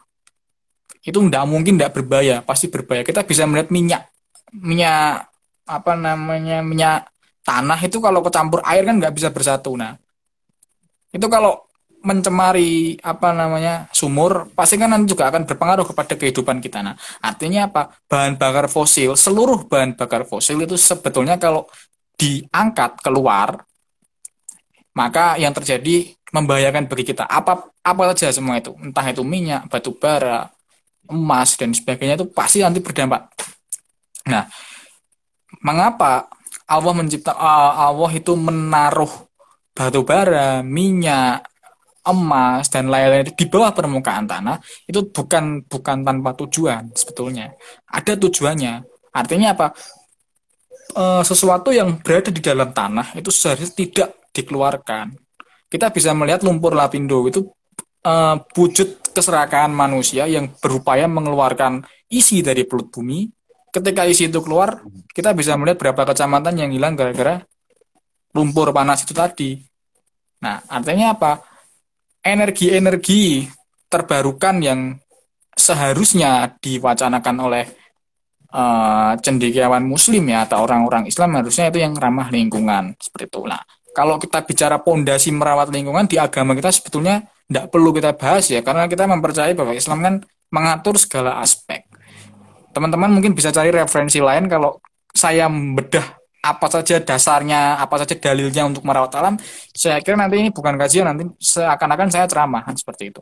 itu 1.05 1.17
tidak 1.21 1.45
mungkin 1.45 1.77
tidak 1.77 1.93
berbahaya, 2.01 2.41
pasti 2.41 2.65
berbahaya. 2.65 3.05
Kita 3.05 3.21
bisa 3.21 3.45
melihat 3.45 3.69
minyak, 3.69 4.09
minyak 4.57 5.29
apa 5.65 5.93
namanya 5.93 6.65
minyak 6.65 7.09
tanah 7.45 7.77
itu 7.77 8.01
kalau 8.01 8.25
kecampur 8.25 8.65
air 8.65 8.81
kan 8.81 8.97
nggak 8.97 9.13
bisa 9.13 9.29
bersatu. 9.29 9.77
Nah, 9.77 9.93
itu 11.13 11.25
kalau 11.29 11.61
mencemari 12.05 12.97
apa 13.01 13.33
namanya 13.33 13.89
sumur 13.89 14.49
pasti 14.53 14.77
kan 14.77 14.93
nanti 14.93 15.13
juga 15.13 15.29
akan 15.29 15.45
berpengaruh 15.45 15.85
kepada 15.85 16.13
kehidupan 16.17 16.57
kita. 16.57 16.81
Nah, 16.81 16.97
artinya 17.21 17.69
apa? 17.69 17.93
Bahan 18.09 18.41
bakar 18.41 18.65
fosil, 18.65 19.13
seluruh 19.13 19.69
bahan 19.69 19.93
bakar 19.93 20.25
fosil 20.25 20.57
itu 20.65 20.73
sebetulnya 20.73 21.37
kalau 21.37 21.69
diangkat 22.17 22.97
keluar 23.05 23.61
maka 24.95 25.35
yang 25.35 25.51
terjadi 25.51 26.15
membahayakan 26.31 26.87
bagi 26.87 27.13
kita. 27.13 27.27
Apa 27.27 27.67
apa 27.85 28.01
saja 28.15 28.31
semua 28.33 28.57
itu, 28.57 28.73
entah 28.81 29.05
itu 29.05 29.21
minyak, 29.21 29.67
batu 29.67 29.93
bara, 29.93 30.49
emas 31.09 31.57
dan 31.59 31.71
sebagainya 31.71 32.19
itu 32.21 32.27
pasti 32.29 32.61
nanti 32.61 32.81
berdampak. 32.81 33.29
Nah, 34.29 34.45
mengapa 35.61 36.29
Allah 36.65 36.93
mencipta 36.97 37.33
Allah 37.37 38.11
itu 38.13 38.33
menaruh 38.33 39.11
batu 39.75 40.01
bara, 40.01 40.65
minyak, 40.65 41.45
emas 42.05 42.69
dan 42.69 42.87
lain-lain 42.87 43.33
di 43.33 43.45
bawah 43.49 43.73
permukaan 43.73 44.29
tanah 44.29 44.61
itu 44.85 45.09
bukan 45.09 45.65
bukan 45.65 46.05
tanpa 46.05 46.37
tujuan 46.45 46.93
sebetulnya. 46.93 47.53
Ada 47.89 48.13
tujuannya. 48.17 48.85
Artinya 49.09 49.57
apa? 49.57 49.67
E, 50.93 51.03
sesuatu 51.25 51.73
yang 51.73 51.97
berada 51.99 52.29
di 52.29 52.41
dalam 52.45 52.69
tanah 52.69 53.17
itu 53.17 53.33
seharusnya 53.33 53.73
tidak 53.73 54.09
dikeluarkan. 54.31 55.17
Kita 55.65 55.89
bisa 55.89 56.13
melihat 56.13 56.45
lumpur 56.45 56.77
lapindo 56.77 57.25
itu 57.25 57.41
e, 58.05 58.13
wujud 58.53 59.04
keserakahan 59.15 59.71
manusia 59.71 60.27
yang 60.27 60.51
berupaya 60.59 61.07
mengeluarkan 61.07 61.87
isi 62.11 62.43
dari 62.43 62.67
pelut 62.67 62.91
bumi. 62.91 63.31
Ketika 63.71 64.03
isi 64.03 64.27
itu 64.27 64.43
keluar, 64.43 64.83
kita 65.11 65.31
bisa 65.31 65.55
melihat 65.55 65.79
berapa 65.79 66.11
kecamatan 66.11 66.59
yang 66.59 66.71
hilang 66.75 66.99
gara-gara 66.99 67.43
lumpur 68.35 68.75
panas 68.75 69.07
itu 69.07 69.15
tadi. 69.15 69.63
Nah, 70.43 70.59
artinya 70.67 71.15
apa? 71.15 71.55
energi-energi 72.25 73.45
terbarukan 73.85 74.57
yang 74.57 74.97
seharusnya 75.53 76.57
diwacanakan 76.57 77.35
oleh 77.37 77.65
uh, 78.49 79.13
cendekiawan 79.21 79.85
muslim 79.85 80.25
ya 80.25 80.49
atau 80.49 80.65
orang-orang 80.65 81.05
Islam 81.05 81.37
harusnya 81.37 81.69
itu 81.69 81.85
yang 81.85 81.93
ramah 81.93 82.33
lingkungan 82.33 82.97
seperti 82.97 83.29
itu. 83.29 83.41
Nah, 83.45 83.61
kalau 83.93 84.17
kita 84.17 84.41
bicara 84.41 84.81
pondasi 84.81 85.31
merawat 85.31 85.69
lingkungan 85.69 86.09
di 86.09 86.17
agama 86.17 86.57
kita 86.57 86.73
sebetulnya 86.73 87.23
tidak 87.45 87.65
perlu 87.69 87.93
kita 87.93 88.17
bahas 88.17 88.49
ya 88.49 88.65
karena 88.65 88.89
kita 88.89 89.05
mempercayai 89.05 89.53
bahwa 89.53 89.73
Islam 89.77 89.99
kan 90.01 90.15
mengatur 90.49 90.97
segala 90.97 91.41
aspek. 91.41 91.85
Teman-teman 92.73 93.07
mungkin 93.13 93.31
bisa 93.37 93.53
cari 93.53 93.71
referensi 93.71 94.19
lain 94.19 94.51
kalau 94.51 94.81
saya 95.15 95.47
bedah 95.47 96.03
apa 96.45 96.67
saja 96.69 97.01
dasarnya, 97.01 97.81
apa 97.81 98.05
saja 98.05 98.13
dalilnya 98.21 98.69
untuk 98.69 98.85
merawat 98.85 99.17
alam, 99.17 99.33
saya 99.73 99.97
kira 100.05 100.13
nanti 100.13 100.37
ini 100.37 100.53
bukan 100.53 100.77
kajian, 100.77 101.09
nanti 101.09 101.25
seakan-akan 101.41 102.07
saya 102.13 102.29
ceramahan 102.29 102.77
seperti 102.77 103.09
itu. 103.09 103.21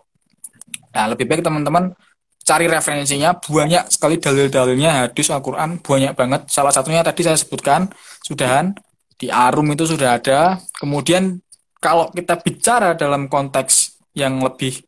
Nah, 0.91 1.07
lebih 1.07 1.23
baik 1.31 1.39
teman-teman 1.39 1.95
cari 2.43 2.67
referensinya, 2.67 3.31
banyak 3.39 3.87
sekali 3.87 4.19
dalil-dalilnya 4.19 5.07
hadis 5.07 5.31
Al-Quran, 5.31 5.79
banyak 5.79 6.11
banget. 6.11 6.41
Salah 6.51 6.75
satunya 6.75 6.99
tadi 6.99 7.23
saya 7.23 7.39
sebutkan, 7.39 7.87
sudahan, 8.27 8.75
di 9.15 9.31
Arum 9.31 9.71
itu 9.71 9.87
sudah 9.87 10.19
ada. 10.19 10.59
Kemudian 10.75 11.39
kalau 11.79 12.11
kita 12.11 12.35
bicara 12.43 12.91
dalam 12.99 13.31
konteks 13.31 13.92
yang 14.13 14.41
lebih 14.41 14.81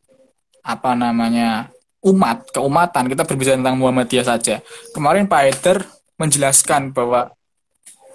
apa 0.65 0.97
namanya 0.97 1.69
umat, 2.05 2.49
keumatan, 2.53 3.09
kita 3.09 3.25
berbicara 3.25 3.57
tentang 3.57 3.77
Muhammadiyah 3.81 4.25
saja. 4.25 4.61
Kemarin 4.93 5.25
Pak 5.25 5.41
Eder 5.49 5.77
menjelaskan 6.21 6.93
bahwa 6.93 7.33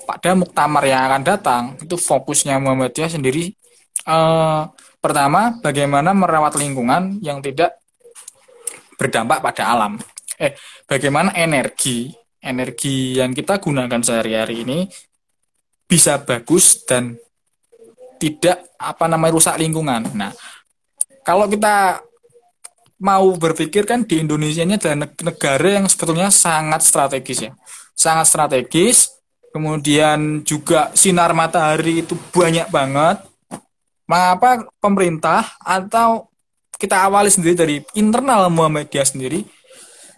pada 0.06 0.34
muktamar 0.34 0.82
yang 0.86 1.06
akan 1.06 1.22
datang 1.22 1.62
itu 1.78 1.94
fokusnya 1.94 2.58
Muhammadiyah 2.58 3.10
sendiri 3.10 3.54
eh, 4.06 4.62
pertama 4.98 5.58
bagaimana 5.62 6.14
merawat 6.14 6.58
lingkungan 6.58 7.18
yang 7.22 7.42
tidak 7.42 7.78
berdampak 8.98 9.42
pada 9.42 9.62
alam. 9.74 9.98
Eh, 10.40 10.56
bagaimana 10.88 11.34
energi 11.36 12.10
energi 12.40 13.20
yang 13.20 13.36
kita 13.36 13.60
gunakan 13.60 14.00
sehari-hari 14.00 14.64
ini 14.64 14.88
bisa 15.84 16.22
bagus 16.24 16.82
dan 16.88 17.14
tidak 18.20 18.72
apa 18.80 19.04
namanya 19.08 19.36
rusak 19.36 19.56
lingkungan. 19.60 20.08
Nah, 20.16 20.32
kalau 21.24 21.46
kita 21.46 22.00
mau 23.00 23.32
berpikir 23.32 23.88
kan 23.88 24.04
di 24.04 24.20
Indonesia 24.20 24.60
ini 24.60 24.76
adalah 24.76 25.08
negara 25.08 25.68
yang 25.80 25.88
sebetulnya 25.88 26.28
sangat 26.28 26.84
strategis 26.84 27.48
ya. 27.48 27.52
Sangat 27.96 28.28
strategis 28.28 29.08
kemudian 29.50 30.44
juga 30.44 30.92
sinar 30.92 31.32
matahari 31.32 32.04
itu 32.04 32.14
banyak 32.30 32.68
banget. 32.68 33.24
Mengapa 34.04 34.68
pemerintah 34.82 35.54
atau 35.62 36.28
kita 36.76 37.08
awali 37.08 37.30
sendiri 37.32 37.54
dari 37.56 37.76
internal 37.96 38.50
Muhammadiyah 38.52 39.06
sendiri 39.06 39.46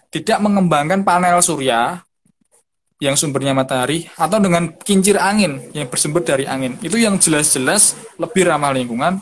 tidak 0.09 0.39
mengembangkan 0.41 1.05
panel 1.05 1.39
surya 1.39 2.01
yang 3.01 3.19
sumbernya 3.19 3.51
matahari 3.51 4.07
atau 4.15 4.39
dengan 4.39 4.71
kincir 4.79 5.19
angin 5.19 5.59
yang 5.75 5.91
bersumber 5.91 6.23
dari 6.23 6.47
angin. 6.47 6.79
Itu 6.79 6.95
yang 6.95 7.19
jelas-jelas 7.19 7.95
lebih 8.17 8.47
ramah 8.47 8.71
lingkungan 8.71 9.19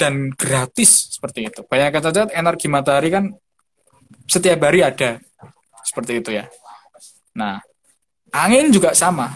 dan 0.00 0.30
gratis 0.34 1.14
seperti 1.14 1.48
itu. 1.48 1.60
Bayangkan 1.66 2.10
saja 2.10 2.20
energi 2.32 2.66
matahari 2.66 3.10
kan 3.12 3.30
setiap 4.28 4.68
hari 4.68 4.84
ada. 4.84 5.20
Seperti 5.84 6.24
itu 6.24 6.30
ya. 6.32 6.48
Nah, 7.36 7.60
angin 8.34 8.72
juga 8.74 8.96
sama 8.96 9.30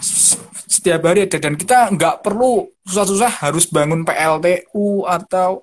setiap 0.69 1.01
hari 1.07 1.25
ada 1.25 1.37
dan 1.41 1.59
kita 1.59 1.89
nggak 1.91 2.21
perlu 2.21 2.67
susah-susah 2.85 3.43
harus 3.43 3.65
bangun 3.67 4.05
PLTU 4.05 5.03
atau 5.07 5.59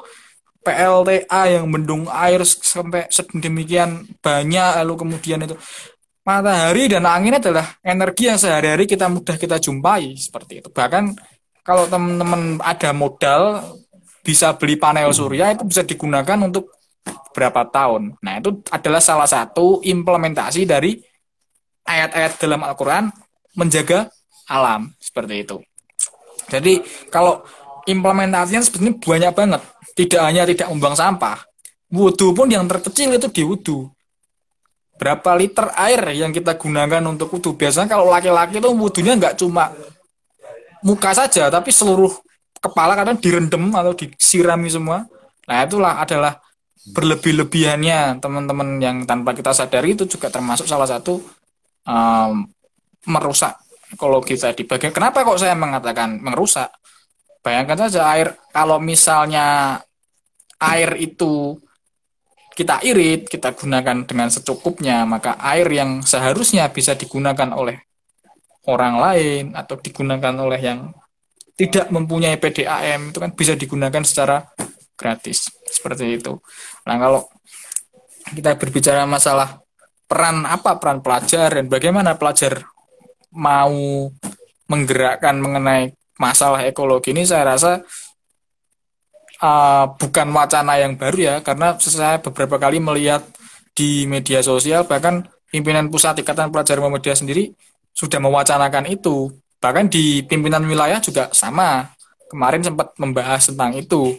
PLTA 0.67 1.43
yang 1.57 1.71
mendung 1.71 2.11
air 2.11 2.43
sampai 2.43 3.07
sedemikian 3.07 4.03
banyak 4.19 4.83
lalu 4.83 5.07
kemudian 5.07 5.47
itu 5.47 5.55
matahari 6.27 6.91
dan 6.91 7.07
angin 7.07 7.39
adalah 7.39 7.79
energi 7.87 8.27
yang 8.27 8.35
sehari-hari 8.35 8.83
kita 8.83 9.07
mudah 9.07 9.39
kita 9.39 9.63
jumpai 9.63 10.19
seperti 10.19 10.59
itu 10.59 10.69
bahkan 10.75 11.15
kalau 11.63 11.87
teman-teman 11.87 12.59
ada 12.59 12.91
modal 12.91 13.63
bisa 14.27 14.59
beli 14.59 14.75
panel 14.75 15.15
surya 15.15 15.55
itu 15.55 15.63
bisa 15.63 15.87
digunakan 15.87 16.35
untuk 16.43 16.75
berapa 17.31 17.63
tahun 17.71 18.19
nah 18.19 18.43
itu 18.43 18.67
adalah 18.75 18.99
salah 18.99 19.31
satu 19.31 19.79
implementasi 19.87 20.67
dari 20.67 20.99
ayat-ayat 21.87 22.33
dalam 22.43 22.67
Al-Quran 22.67 23.15
menjaga 23.55 24.11
alam 24.47 24.93
seperti 24.99 25.47
itu. 25.47 25.57
Jadi 26.47 26.83
kalau 27.11 27.43
implementasinya 27.87 28.63
sebenarnya 28.63 28.95
banyak 28.99 29.33
banget. 29.33 29.63
Tidak 29.97 30.21
hanya 30.21 30.45
tidak 30.45 30.69
membuang 30.69 30.93
sampah, 30.93 31.41
wudhu 31.89 32.37
pun 32.37 32.53
yang 32.53 32.69
terkecil 32.69 33.17
itu 33.17 33.33
di 33.33 33.43
wudhu. 33.49 33.89
Berapa 35.01 35.33
liter 35.41 35.73
air 35.73 36.01
yang 36.13 36.37
kita 36.37 36.53
gunakan 36.61 37.01
untuk 37.09 37.33
wudhu? 37.33 37.57
Biasanya 37.57 37.97
kalau 37.97 38.13
laki-laki 38.13 38.61
itu 38.61 38.69
wudhunya 38.69 39.17
nggak 39.17 39.41
cuma 39.41 39.73
muka 40.85 41.17
saja, 41.17 41.49
tapi 41.49 41.73
seluruh 41.73 42.13
kepala 42.59 42.97
kadang 42.99 43.17
direndam 43.21 43.73
atau 43.75 43.93
disirami 43.95 44.69
semua. 44.71 45.07
Nah 45.47 45.57
itulah 45.63 46.03
adalah 46.03 46.41
berlebih-lebihannya 46.87 48.23
teman-teman 48.23 48.79
yang 48.79 48.97
tanpa 49.03 49.35
kita 49.35 49.51
sadari 49.51 49.99
itu 49.99 50.07
juga 50.07 50.31
termasuk 50.31 50.71
salah 50.71 50.87
satu 50.87 51.19
um, 51.87 52.47
merusak 53.11 53.59
ekologi 53.91 54.39
tadi. 54.39 54.63
Bagian 54.67 54.95
kenapa 54.95 55.27
kok 55.27 55.39
saya 55.39 55.55
mengatakan 55.59 56.19
merusak? 56.23 56.71
Bayangkan 57.43 57.87
saja 57.87 58.11
air 58.11 58.35
kalau 58.51 58.83
misalnya 58.83 59.79
air 60.59 60.99
itu 60.99 61.59
kita 62.57 62.81
irit, 62.83 63.29
kita 63.29 63.53
gunakan 63.53 64.09
dengan 64.09 64.33
secukupnya, 64.33 65.05
maka 65.05 65.37
air 65.45 65.69
yang 65.69 66.01
seharusnya 66.01 66.73
bisa 66.73 66.97
digunakan 66.97 67.53
oleh 67.53 67.77
orang 68.67 68.97
lain 68.99 69.45
atau 69.53 69.77
digunakan 69.79 70.35
oleh 70.41 70.59
yang 70.59 70.91
tidak 71.57 71.89
mempunyai 71.89 72.37
PDAM 72.37 73.11
itu 73.11 73.19
kan 73.19 73.33
bisa 73.33 73.57
digunakan 73.57 74.05
secara 74.05 74.45
gratis 74.93 75.49
seperti 75.65 76.21
itu. 76.21 76.37
Nah 76.85 76.97
kalau 77.01 77.23
kita 78.37 78.61
berbicara 78.61 79.09
masalah 79.09 79.65
peran 80.07 80.45
apa 80.47 80.79
peran 80.79 81.01
pelajar 81.03 81.51
dan 81.51 81.67
bagaimana 81.67 82.15
pelajar 82.15 82.63
mau 83.35 84.07
menggerakkan 84.71 85.39
mengenai 85.39 85.97
masalah 86.17 86.65
ekologi 86.65 87.13
ini 87.13 87.27
saya 87.27 87.55
rasa 87.55 87.73
uh, 89.43 89.85
bukan 89.99 90.29
wacana 90.33 90.81
yang 90.81 90.97
baru 90.97 91.19
ya 91.19 91.35
karena 91.45 91.77
saya 91.79 92.19
beberapa 92.23 92.57
kali 92.57 92.81
melihat 92.81 93.23
di 93.77 94.09
media 94.09 94.41
sosial 94.41 94.89
bahkan 94.89 95.27
pimpinan 95.53 95.93
pusat 95.93 96.19
ikatan 96.25 96.49
pelajar 96.49 96.81
Muhammadiyah 96.81 97.19
sendiri 97.19 97.53
sudah 97.93 98.21
mewacanakan 98.21 98.89
itu 98.89 99.31
bahkan 99.61 99.89
di 99.89 100.23
pimpinan 100.25 100.65
wilayah 100.65 101.01
juga 101.01 101.31
sama. 101.33 101.93
Kemarin 102.27 102.63
sempat 102.67 102.91
membahas 102.99 103.47
tentang 103.47 103.79
itu. 103.79 104.19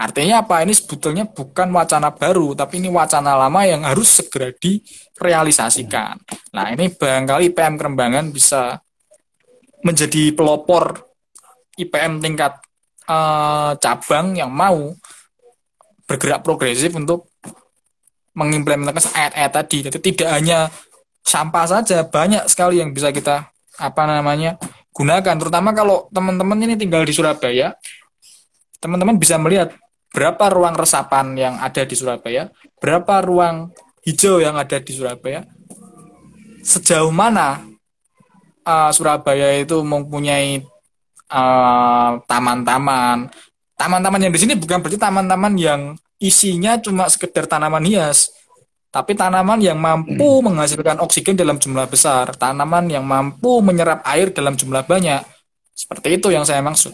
Artinya 0.00 0.42
apa? 0.42 0.64
Ini 0.64 0.72
sebetulnya 0.72 1.28
bukan 1.28 1.68
wacana 1.70 2.10
baru 2.10 2.56
tapi 2.56 2.80
ini 2.80 2.88
wacana 2.88 3.36
lama 3.36 3.60
yang 3.62 3.84
harus 3.84 4.18
segera 4.18 4.50
direalisasikan. 4.56 6.16
Nah 6.56 6.66
ini 6.72 6.90
barangkali 6.90 7.52
PM 7.52 7.76
Kerembangan 7.76 8.32
bisa 8.32 8.80
menjadi 9.84 10.32
pelopor 10.32 11.12
IPM 11.76 12.18
tingkat 12.24 12.58
uh, 13.06 13.76
cabang 13.78 14.34
yang 14.34 14.50
mau 14.50 14.90
bergerak 16.08 16.42
progresif 16.42 16.92
untuk 16.96 17.30
mengimplementasikan 18.32 19.12
ayat-ayat 19.12 19.52
tadi. 19.52 19.78
Jadi 19.86 19.98
tidak 20.02 20.28
hanya 20.32 20.58
sampah 21.22 21.66
saja, 21.68 22.02
banyak 22.08 22.48
sekali 22.48 22.80
yang 22.80 22.90
bisa 22.90 23.12
kita 23.12 23.51
apa 23.78 24.02
namanya 24.04 24.60
gunakan. 24.92 25.36
Terutama 25.38 25.72
kalau 25.72 26.08
teman-teman 26.12 26.58
ini 26.64 26.74
tinggal 26.76 27.06
di 27.06 27.12
Surabaya, 27.16 27.76
teman-teman 28.82 29.16
bisa 29.16 29.40
melihat 29.40 29.72
berapa 30.12 30.52
ruang 30.52 30.76
resapan 30.76 31.32
yang 31.36 31.54
ada 31.56 31.82
di 31.88 31.94
Surabaya, 31.96 32.52
berapa 32.76 33.24
ruang 33.24 33.72
hijau 34.04 34.42
yang 34.42 34.60
ada 34.60 34.76
di 34.76 34.92
Surabaya, 34.92 35.46
sejauh 36.60 37.10
mana 37.10 37.64
uh, 38.66 38.90
Surabaya 38.92 39.56
itu 39.56 39.80
mempunyai 39.80 40.60
uh, 41.32 42.20
taman-taman. 42.28 43.32
Taman-taman 43.78 44.20
yang 44.28 44.32
di 44.36 44.40
sini 44.40 44.54
bukan 44.54 44.78
berarti 44.84 45.00
taman-taman 45.00 45.54
yang 45.58 45.80
isinya 46.22 46.78
cuma 46.78 47.10
sekedar 47.10 47.50
tanaman 47.50 47.82
hias, 47.82 48.30
tapi 48.92 49.16
tanaman 49.16 49.56
yang 49.56 49.80
mampu 49.80 50.20
hmm. 50.20 50.52
menghasilkan 50.52 51.00
oksigen 51.00 51.32
dalam 51.32 51.56
jumlah 51.56 51.88
besar, 51.88 52.28
tanaman 52.36 52.92
yang 52.92 53.00
mampu 53.08 53.64
menyerap 53.64 54.04
air 54.04 54.28
dalam 54.36 54.52
jumlah 54.52 54.84
banyak. 54.84 55.24
Seperti 55.72 56.20
itu 56.20 56.28
yang 56.28 56.44
saya 56.44 56.60
maksud. 56.60 56.92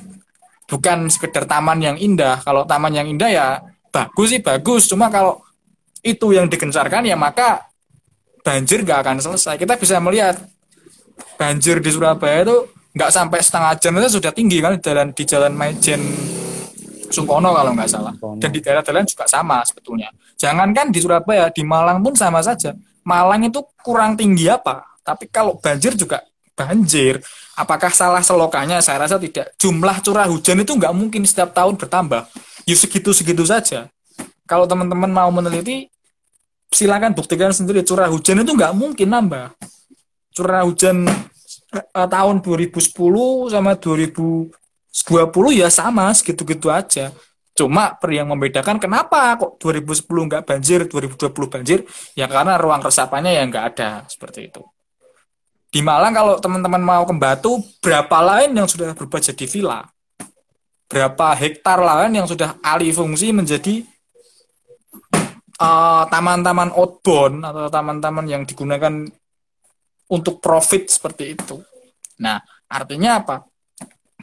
Bukan 0.70 1.10
sekedar 1.10 1.42
taman 1.50 1.82
yang 1.82 1.98
indah. 1.98 2.38
Kalau 2.46 2.62
taman 2.62 2.94
yang 2.94 3.10
indah 3.10 3.26
ya 3.26 3.46
bagus 3.90 4.30
sih 4.30 4.38
bagus, 4.38 4.86
cuma 4.86 5.10
kalau 5.10 5.42
itu 6.06 6.30
yang 6.30 6.46
digencarkan 6.46 7.02
ya 7.02 7.18
maka 7.18 7.66
banjir 8.46 8.86
nggak 8.86 9.02
akan 9.02 9.18
selesai. 9.18 9.58
Kita 9.58 9.74
bisa 9.74 9.98
melihat 9.98 10.38
banjir 11.34 11.82
di 11.82 11.90
Surabaya 11.90 12.46
itu 12.46 12.56
nggak 12.94 13.10
sampai 13.10 13.42
setengah 13.42 13.74
jam 13.74 13.98
itu 13.98 14.22
sudah 14.22 14.30
tinggi 14.30 14.62
kan 14.62 14.78
di 14.78 14.82
jalan 14.86 15.10
di 15.10 15.24
jalan 15.26 15.50
Majen 15.50 16.02
Sukono 17.08 17.50
kalau 17.56 17.72
nggak 17.72 17.90
salah. 17.90 18.14
Dan 18.38 18.50
di 18.52 18.60
daerah-daerah 18.60 19.04
juga 19.04 19.24
sama 19.24 19.64
sebetulnya. 19.64 20.12
Jangankan 20.36 20.92
di 20.92 20.98
Surabaya 21.00 21.48
di 21.50 21.64
Malang 21.64 22.04
pun 22.04 22.14
sama 22.14 22.44
saja. 22.44 22.76
Malang 23.02 23.48
itu 23.48 23.64
kurang 23.80 24.14
tinggi 24.14 24.46
apa? 24.46 24.84
Tapi 25.00 25.26
kalau 25.32 25.56
banjir 25.56 25.96
juga 25.96 26.20
banjir. 26.58 27.22
Apakah 27.54 27.90
salah 27.94 28.20
selokanya? 28.22 28.82
Saya 28.82 29.06
rasa 29.06 29.16
tidak. 29.16 29.54
Jumlah 29.56 30.02
curah 30.02 30.26
hujan 30.26 30.62
itu 30.62 30.74
nggak 30.74 30.94
mungkin 30.94 31.22
setiap 31.22 31.54
tahun 31.54 31.78
bertambah. 31.78 32.26
Ya 32.66 32.74
segitu 32.76 33.14
segitu 33.14 33.46
saja. 33.46 33.88
Kalau 34.44 34.66
teman-teman 34.66 35.08
mau 35.08 35.30
meneliti 35.30 35.88
silakan 36.68 37.14
buktikan 37.14 37.54
sendiri. 37.54 37.86
Curah 37.86 38.10
hujan 38.10 38.42
itu 38.42 38.52
nggak 38.52 38.74
mungkin 38.74 39.08
nambah. 39.08 39.54
Curah 40.34 40.62
hujan 40.66 41.08
uh, 41.72 42.08
tahun 42.08 42.44
2010 42.44 42.94
sama 43.50 43.72
2020 44.92 45.60
ya 45.62 45.68
sama 45.68 46.10
segitu-gitu 46.12 46.72
aja. 46.72 47.12
Cuma 47.58 47.90
per 47.98 48.14
yang 48.14 48.30
membedakan 48.30 48.78
kenapa 48.78 49.34
kok 49.34 49.58
2010 49.58 50.06
nggak 50.06 50.44
banjir, 50.46 50.86
2020 50.86 51.50
banjir, 51.50 51.82
ya 52.14 52.30
karena 52.30 52.54
ruang 52.54 52.78
resapannya 52.78 53.34
yang 53.34 53.50
nggak 53.50 53.66
ada 53.74 54.06
seperti 54.06 54.46
itu. 54.46 54.62
Di 55.68 55.82
Malang 55.82 56.14
kalau 56.14 56.34
teman-teman 56.38 56.80
mau 56.80 57.02
ke 57.02 57.12
Batu, 57.18 57.58
berapa 57.82 58.22
lain 58.22 58.56
yang 58.56 58.70
sudah 58.70 58.94
berubah 58.94 59.20
jadi 59.20 59.44
villa? 59.44 59.84
Berapa 60.88 61.36
hektar 61.36 61.82
lahan 61.82 62.14
yang 62.14 62.24
sudah 62.30 62.56
alih 62.64 62.94
fungsi 62.94 63.34
menjadi 63.34 63.84
eh, 65.58 66.02
taman-taman 66.08 66.72
uh, 66.72 66.78
outbound 66.78 67.44
atau 67.44 67.68
taman-taman 67.68 68.24
yang 68.24 68.42
digunakan 68.48 69.04
untuk 70.08 70.40
profit 70.40 70.88
seperti 70.88 71.36
itu. 71.36 71.60
Nah, 72.24 72.40
artinya 72.70 73.20
apa? 73.20 73.36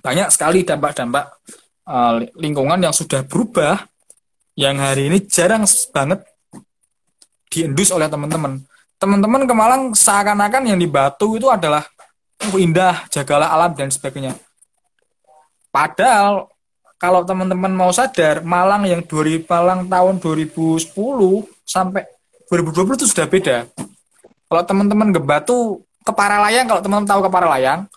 Banyak 0.06 0.30
sekali 0.30 0.62
dampak-dampak 0.62 1.26
uh, 1.90 2.22
lingkungan 2.38 2.78
yang 2.78 2.94
sudah 2.94 3.26
berubah 3.26 3.90
yang 4.54 4.78
hari 4.78 5.10
ini 5.10 5.26
jarang 5.26 5.66
banget 5.90 6.22
diendus 7.50 7.90
oleh 7.90 8.06
teman-teman. 8.06 8.62
Teman-teman 9.02 9.50
ke 9.50 9.54
Malang 9.58 9.82
seakan-akan 9.98 10.70
yang 10.70 10.78
di 10.78 10.86
Batu 10.86 11.42
itu 11.42 11.50
adalah 11.50 11.82
oh, 12.54 12.62
indah, 12.62 13.10
jagalah 13.10 13.50
alam 13.50 13.74
dan 13.74 13.90
sebagainya. 13.90 14.38
Padahal 15.74 16.54
kalau 17.02 17.26
teman-teman 17.26 17.74
mau 17.74 17.90
sadar, 17.90 18.46
Malang 18.46 18.86
yang 18.86 19.02
2000 19.02 19.50
Malang 19.50 19.90
tahun 19.90 20.22
2010 20.22 20.94
sampai 21.66 22.06
2020 22.54 23.02
itu 23.02 23.08
sudah 23.10 23.26
beda. 23.26 23.58
Kalau 24.46 24.64
teman-teman 24.70 25.10
ke 25.10 25.18
Batu, 25.18 25.82
ke 26.06 26.12
Paralayang, 26.14 26.70
kalau 26.70 26.80
teman-teman 26.86 27.10
tahu 27.10 27.22
ke 27.26 27.30
Paralayang, 27.34 27.90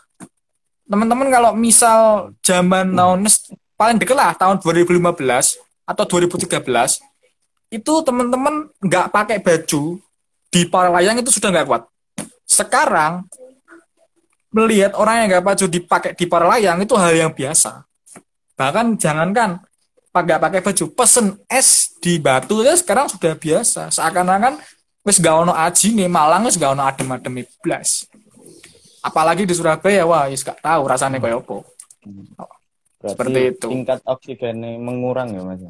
teman-teman 0.89 1.29
kalau 1.29 1.51
misal 1.53 2.33
zaman 2.41 2.97
tahun 2.97 3.29
paling 3.77 3.97
deket 4.01 4.17
lah 4.17 4.33
tahun 4.35 4.59
2015 4.65 4.99
atau 5.85 6.05
2013 6.05 6.59
itu 7.69 7.93
teman-teman 8.03 8.73
nggak 8.81 9.13
pakai 9.13 9.39
baju 9.45 10.01
di 10.49 10.65
para 10.65 10.89
layang 10.89 11.21
itu 11.21 11.29
sudah 11.29 11.53
nggak 11.53 11.67
kuat. 11.69 11.83
Sekarang 12.49 13.29
melihat 14.49 14.97
orang 14.97 15.25
yang 15.25 15.27
nggak 15.37 15.45
baju 15.45 15.65
dipakai 15.69 16.17
di 16.17 16.25
para 16.25 16.49
layang 16.49 16.81
itu 16.81 16.97
hal 16.97 17.13
yang 17.13 17.33
biasa. 17.37 17.85
Bahkan 18.57 18.97
jangankan 18.97 19.61
pakai 20.09 20.41
pakai 20.41 20.61
baju 20.65 20.85
pesen 20.97 21.37
es 21.47 21.93
di 22.01 22.17
batu 22.17 22.65
ya 22.65 22.73
sekarang 22.75 23.13
sudah 23.13 23.37
biasa. 23.37 23.93
Seakan-akan 23.93 24.57
wis 25.05 25.21
gak 25.21 25.37
ono 25.47 25.53
aji 25.53 25.95
nih 25.95 26.09
Malang 26.09 26.49
wis 26.49 26.57
gak 26.57 26.73
ono 26.73 26.83
adem-adem 26.89 27.45
iblas. 27.45 28.09
Apalagi 29.09 29.49
di 29.49 29.55
Surabaya 29.57 30.05
wah 30.05 30.29
wis 30.29 30.45
gak 30.45 30.61
tahu 30.61 30.83
rasanya 30.85 31.19
kayak 31.19 31.41
apa. 31.41 31.57
Berarti 32.99 33.15
Seperti 33.15 33.41
itu. 33.55 33.67
tingkat 33.71 34.01
oksigennya 34.05 34.77
mengurang 34.77 35.33
ya 35.33 35.43
mas 35.47 35.63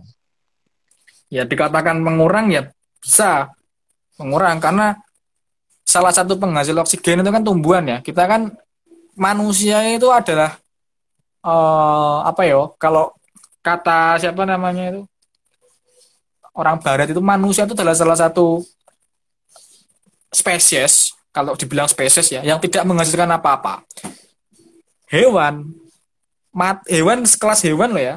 Ya 1.28 1.42
dikatakan 1.44 2.00
mengurang 2.00 2.48
ya 2.48 2.72
bisa 2.98 3.52
mengurang 4.16 4.58
karena 4.58 4.96
salah 5.84 6.12
satu 6.12 6.40
penghasil 6.40 6.72
oksigen 6.76 7.20
itu 7.20 7.30
kan 7.30 7.44
tumbuhan 7.44 7.84
ya. 7.84 7.98
Kita 8.00 8.24
kan 8.24 8.56
manusia 9.12 9.84
itu 9.92 10.08
adalah 10.08 10.56
eh 11.44 12.18
apa 12.24 12.42
ya? 12.48 12.64
Kalau 12.80 13.12
kata 13.60 14.16
siapa 14.16 14.48
namanya 14.48 14.96
itu 14.96 15.02
orang 16.56 16.80
barat 16.80 17.12
itu 17.12 17.20
manusia 17.20 17.68
itu 17.68 17.76
adalah 17.76 17.94
salah 17.94 18.16
satu 18.16 18.64
spesies 20.32 21.12
kalau 21.38 21.54
dibilang 21.54 21.86
spesies 21.86 22.34
ya 22.34 22.42
yang 22.42 22.58
tidak 22.58 22.82
menghasilkan 22.82 23.30
apa-apa. 23.30 23.86
Hewan 25.06 25.70
mat 26.50 26.82
hewan 26.90 27.22
sekelas 27.22 27.62
hewan 27.62 27.94
loh 27.94 28.02
ya. 28.02 28.16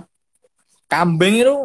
Kambing 0.90 1.46
itu 1.46 1.56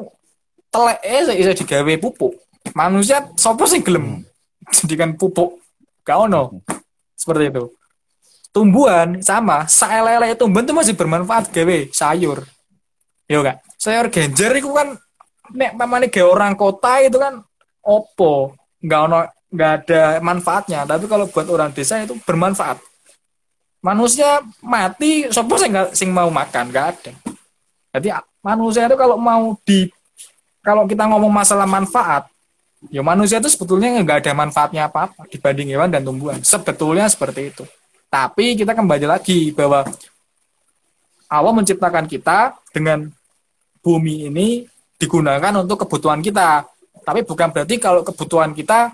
telek 0.69 1.01
eh 1.01 1.25
bisa 1.33 1.57
digawe 1.57 1.95
pupuk. 1.97 2.37
Manusia 2.77 3.25
sopo 3.41 3.65
sih 3.65 3.81
gelem 3.81 4.21
jadikan 4.69 5.17
pupuk. 5.17 5.57
Gak 6.05 6.29
ono. 6.29 6.61
Seperti 7.17 7.49
itu. 7.49 7.65
Tumbuhan 8.53 9.21
sama, 9.25 9.65
saelele 9.69 10.37
tumbuhan 10.37 10.69
itu 10.69 10.77
masih 10.77 10.95
bermanfaat 10.95 11.49
gawe 11.51 11.77
sayur. 11.93 12.45
Yo 13.27 13.43
kak, 13.43 13.65
sayur 13.81 14.13
genjer 14.13 14.53
itu 14.61 14.71
kan 14.71 14.95
nek 15.57 15.75
pamane 15.75 16.13
gawe 16.13 16.29
orang 16.29 16.55
kota 16.55 17.03
itu 17.03 17.19
kan 17.19 17.43
opo, 17.83 18.55
nggak 18.81 19.01
ono 19.11 19.19
nggak 19.57 19.73
ada 19.83 20.21
manfaatnya. 20.21 20.85
Tapi 20.85 21.09
kalau 21.09 21.25
buat 21.33 21.49
orang 21.49 21.73
desa 21.73 22.05
itu 22.05 22.13
bermanfaat. 22.29 22.77
Manusia 23.81 24.45
mati, 24.61 25.33
sopo 25.33 25.57
sing 25.57 25.73
sing 25.97 26.13
mau 26.13 26.29
makan, 26.29 26.69
nggak 26.69 26.87
ada. 26.93 27.13
Jadi 27.97 28.13
manusia 28.45 28.85
itu 28.85 28.97
kalau 29.01 29.17
mau 29.17 29.57
di 29.65 29.89
kalau 30.61 30.85
kita 30.85 31.09
ngomong 31.09 31.33
masalah 31.33 31.65
manfaat, 31.65 32.29
ya 32.91 33.01
manusia 33.01 33.39
itu 33.41 33.49
sebetulnya 33.49 33.97
nggak 34.03 34.27
ada 34.27 34.33
manfaatnya 34.37 34.91
apa-apa 34.91 35.25
dibanding 35.33 35.73
hewan 35.73 35.89
dan 35.89 36.05
tumbuhan. 36.05 36.43
Sebetulnya 36.45 37.09
seperti 37.09 37.55
itu. 37.55 37.65
Tapi 38.11 38.59
kita 38.59 38.75
kembali 38.75 39.07
lagi 39.07 39.55
bahwa 39.55 39.87
Allah 41.27 41.53
menciptakan 41.55 42.07
kita 42.07 42.55
dengan 42.71 43.11
bumi 43.83 44.31
ini 44.31 44.67
digunakan 44.99 45.53
untuk 45.63 45.87
kebutuhan 45.87 46.23
kita. 46.23 46.67
Tapi 47.07 47.23
bukan 47.23 47.55
berarti 47.55 47.79
kalau 47.79 48.03
kebutuhan 48.03 48.51
kita 48.51 48.91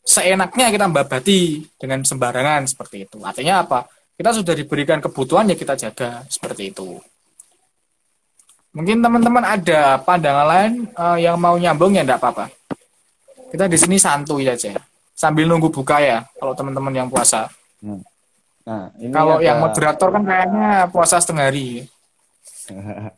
seenaknya 0.00 0.72
kita 0.72 0.86
babati 0.86 1.64
dengan 1.76 2.02
sembarangan 2.02 2.66
seperti 2.66 3.04
itu. 3.06 3.18
Artinya 3.20 3.62
apa? 3.62 3.86
Kita 4.16 4.36
sudah 4.36 4.52
diberikan 4.52 5.00
kebutuhan 5.00 5.48
ya 5.48 5.56
kita 5.56 5.74
jaga 5.74 6.24
seperti 6.28 6.72
itu. 6.72 7.00
Mungkin 8.70 9.02
teman-teman 9.02 9.42
ada 9.42 9.98
pandangan 9.98 10.46
lain 10.46 10.72
uh, 10.94 11.18
yang 11.18 11.34
mau 11.34 11.58
nyambung 11.58 11.96
ya 11.96 12.06
enggak 12.06 12.22
apa-apa. 12.22 12.46
Kita 13.50 13.66
di 13.66 13.74
sini 13.74 13.98
santuy 13.98 14.46
aja. 14.46 14.78
Sambil 15.16 15.50
nunggu 15.50 15.68
buka 15.68 15.98
ya 15.98 16.22
kalau 16.38 16.54
teman-teman 16.54 16.94
yang 16.94 17.08
puasa. 17.10 17.50
Hmm. 17.82 17.98
Nah, 18.62 18.92
ini 19.00 19.10
Kalau 19.10 19.40
ada- 19.40 19.44
yang 19.44 19.58
moderator 19.58 20.08
kan 20.14 20.22
kayaknya 20.22 20.68
puasa 20.92 21.16
setengah 21.18 21.48
hari. 21.50 21.68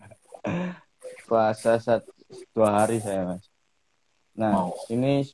puasa 1.28 1.76
sat- 1.78 2.08
dua 2.56 2.82
hari 2.82 2.98
saya 3.02 3.36
mas. 3.36 3.44
Nah, 4.32 4.72
Wow. 4.72 4.88
ini 4.88 5.28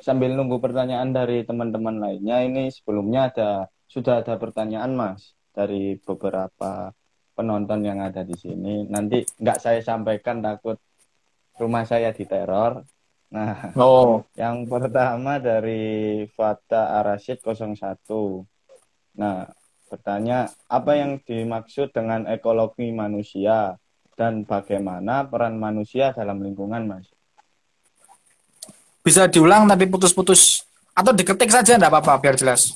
sambil 0.00 0.36
nunggu 0.36 0.60
pertanyaan 0.60 1.10
dari 1.12 1.42
teman-teman 1.44 1.96
lainnya, 2.00 2.44
ini 2.44 2.68
sebelumnya 2.68 3.32
ada 3.32 3.50
sudah 3.86 4.20
ada 4.20 4.36
pertanyaan 4.36 4.92
mas 4.92 5.32
dari 5.56 5.96
beberapa 6.02 6.92
penonton 7.36 7.80
yang 7.84 8.00
ada 8.04 8.24
di 8.24 8.36
sini. 8.36 8.84
Nanti 8.88 9.24
nggak 9.40 9.58
saya 9.60 9.80
sampaikan 9.80 10.40
takut 10.44 10.76
rumah 11.56 11.84
saya 11.88 12.12
diteror. 12.12 12.84
Nah, 13.32 13.72
Oh, 13.76 14.22
yang 14.40 14.68
pertama 14.68 15.40
dari 15.40 16.24
Fata 16.32 17.00
Arasid 17.00 17.40
01. 17.40 18.44
Nah, 19.16 19.48
bertanya 19.88 20.52
apa 20.68 20.92
yang 20.98 21.18
dimaksud 21.24 21.90
dengan 21.96 22.28
ekologi 22.28 22.92
manusia 22.92 23.80
dan 24.16 24.44
bagaimana 24.44 25.28
peran 25.28 25.56
manusia 25.60 26.12
dalam 26.12 26.40
lingkungan, 26.40 26.88
Mas? 26.88 27.15
Bisa 29.06 29.30
diulang 29.30 29.70
tadi 29.70 29.86
putus-putus 29.86 30.66
atau 30.90 31.14
diketik 31.14 31.46
saja 31.46 31.78
enggak 31.78 31.94
apa-apa 31.94 32.18
biar 32.18 32.34
jelas. 32.34 32.74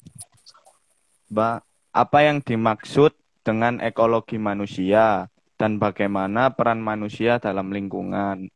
Mbak, 1.27 1.59
apa 1.91 2.19
yang 2.23 2.39
dimaksud 2.39 3.11
dengan 3.43 3.83
ekologi 3.83 4.39
manusia 4.39 5.27
dan 5.59 5.83
bagaimana 5.83 6.55
peran 6.55 6.79
manusia 6.79 7.43
dalam 7.43 7.75
lingkungan? 7.75 8.47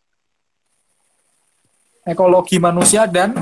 Ekologi 2.06 2.62
manusia 2.62 3.10
dan 3.10 3.34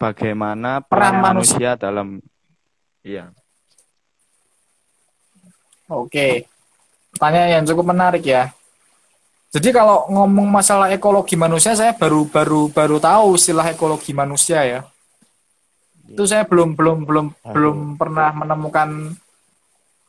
Bagaimana 0.00 0.80
Peran 0.80 0.88
peran 0.88 1.14
manusia 1.20 1.76
dalam 1.76 2.24
Iya. 3.04 3.32
Oke. 5.92 6.48
Pertanyaan 7.12 7.60
yang 7.60 7.64
cukup 7.68 7.92
menarik 7.92 8.24
ya. 8.24 8.52
Jadi 9.50 9.74
kalau 9.74 10.06
ngomong 10.06 10.46
masalah 10.46 10.94
ekologi 10.94 11.34
manusia 11.34 11.74
saya 11.74 11.90
baru 11.90 12.22
baru 12.30 12.70
baru 12.70 13.02
tahu 13.02 13.34
istilah 13.34 13.66
ekologi 13.74 14.14
manusia 14.14 14.62
ya. 14.62 14.80
Itu 16.06 16.22
saya 16.22 16.46
belum 16.46 16.78
belum 16.78 17.02
belum 17.02 17.26
Aduh. 17.34 17.50
belum 17.50 17.76
pernah 17.98 18.30
menemukan 18.30 19.10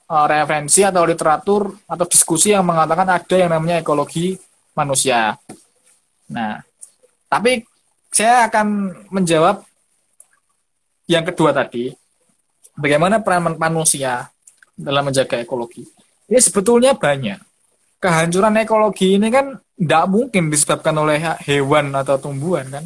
uh, 0.05 0.25
referensi 0.29 0.85
atau 0.85 1.01
literatur 1.09 1.73
atau 1.89 2.05
diskusi 2.05 2.53
yang 2.53 2.61
mengatakan 2.61 3.09
ada 3.09 3.35
yang 3.37 3.49
namanya 3.49 3.81
ekologi 3.81 4.37
manusia. 4.77 5.33
Nah, 6.29 6.61
tapi 7.25 7.65
saya 8.13 8.45
akan 8.45 8.93
menjawab 9.09 9.65
yang 11.09 11.25
kedua 11.27 11.51
tadi, 11.51 11.91
bagaimana 12.77 13.19
peran 13.19 13.41
man- 13.51 13.59
manusia 13.59 14.29
dalam 14.77 15.09
menjaga 15.09 15.41
ekologi. 15.41 15.83
Ya 16.29 16.39
sebetulnya 16.39 16.95
banyak. 16.95 17.50
Kehancuran 18.01 18.57
ekologi 18.57 19.21
ini 19.21 19.29
kan 19.29 19.61
tidak 19.77 20.03
mungkin 20.09 20.49
disebabkan 20.49 20.97
oleh 20.97 21.21
hewan 21.45 21.93
atau 21.93 22.17
tumbuhan 22.17 22.65
kan. 22.65 22.85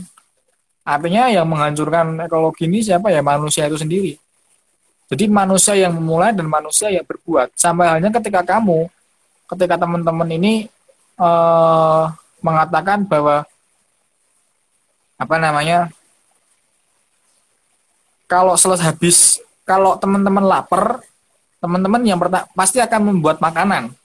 Artinya 0.83 1.31
yang 1.31 1.47
menghancurkan 1.47 2.19
ekologi 2.27 2.67
ini 2.67 2.83
siapa 2.83 3.09
ya 3.09 3.23
manusia 3.23 3.65
itu 3.71 3.79
sendiri. 3.79 4.19
Jadi 5.07 5.31
manusia 5.31 5.73
yang 5.79 5.95
memulai 5.95 6.35
dan 6.35 6.51
manusia 6.51 6.91
yang 6.91 7.07
berbuat. 7.07 7.55
Sampai 7.55 7.87
halnya 7.87 8.11
ketika 8.11 8.43
kamu, 8.43 8.91
ketika 9.55 9.79
teman-teman 9.79 10.29
ini 10.35 10.67
eh, 11.15 12.03
mengatakan 12.43 13.07
bahwa 13.07 13.47
apa 15.15 15.35
namanya 15.39 15.87
kalau 18.27 18.59
selesai 18.59 18.91
habis 18.91 19.39
kalau 19.63 19.95
teman-teman 19.95 20.43
lapar 20.43 20.99
teman-teman 21.63 22.03
yang 22.03 22.19
pasti 22.51 22.83
akan 22.83 23.15
membuat 23.15 23.39
makanan 23.39 23.95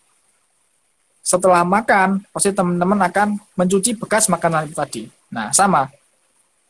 setelah 1.21 1.63
makan 1.63 2.25
pasti 2.33 2.51
teman-teman 2.51 2.99
akan 3.07 3.37
mencuci 3.55 3.97
bekas 3.97 4.27
makanan 4.27 4.69
itu 4.69 4.75
tadi. 4.77 5.03
Nah 5.29 5.53
sama. 5.53 5.89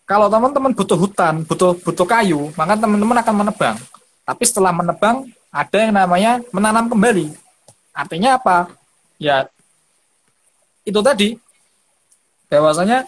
Kalau 0.04 0.26
teman-teman 0.26 0.74
butuh 0.74 0.98
hutan 0.98 1.46
butuh 1.46 1.78
butuh 1.80 2.06
kayu 2.06 2.50
maka 2.58 2.74
teman-teman 2.74 3.18
akan 3.22 3.34
menebang. 3.46 3.76
Tapi 4.26 4.42
setelah 4.46 4.74
menebang 4.74 5.26
ada 5.50 5.78
yang 5.78 5.94
namanya 5.94 6.32
menanam 6.50 6.90
kembali. 6.90 7.30
Artinya 7.94 8.38
apa? 8.38 8.70
Ya 9.16 9.46
itu 10.82 11.00
tadi. 11.00 11.38
Bahwasanya 12.50 13.06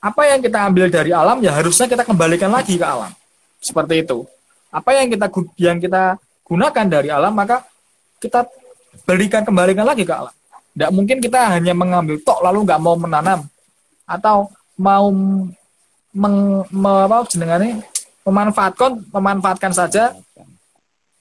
apa 0.00 0.22
yang 0.28 0.40
kita 0.40 0.58
ambil 0.68 0.88
dari 0.88 1.12
alam 1.12 1.40
ya 1.44 1.52
harusnya 1.52 1.84
kita 1.88 2.08
kembalikan 2.08 2.48
lagi 2.48 2.80
ke 2.80 2.86
alam. 2.88 3.12
Seperti 3.60 4.04
itu. 4.04 4.24
Apa 4.72 4.96
yang 4.96 5.12
kita 5.12 5.28
yang 5.60 5.76
kita 5.76 6.16
gunakan 6.44 6.86
dari 6.88 7.08
alam 7.12 7.36
maka 7.36 7.64
kita 8.20 8.48
berikan 9.04 9.44
kembalikan 9.44 9.84
lagi 9.84 10.08
ke 10.08 10.12
alam 10.12 10.32
tidak 10.74 10.90
mungkin 10.90 11.18
kita 11.22 11.54
hanya 11.54 11.72
mengambil 11.72 12.18
tok 12.20 12.42
lalu 12.42 12.66
nggak 12.66 12.82
mau 12.82 12.98
menanam 12.98 13.46
atau 14.04 14.50
mau 14.74 15.08
meng, 16.10 16.66
me- 16.70 17.04
apa 17.06 17.26
jenengannya 17.30 17.82
memanfaatkan 18.26 19.06
memanfaatkan 19.14 19.72
saja 19.72 20.14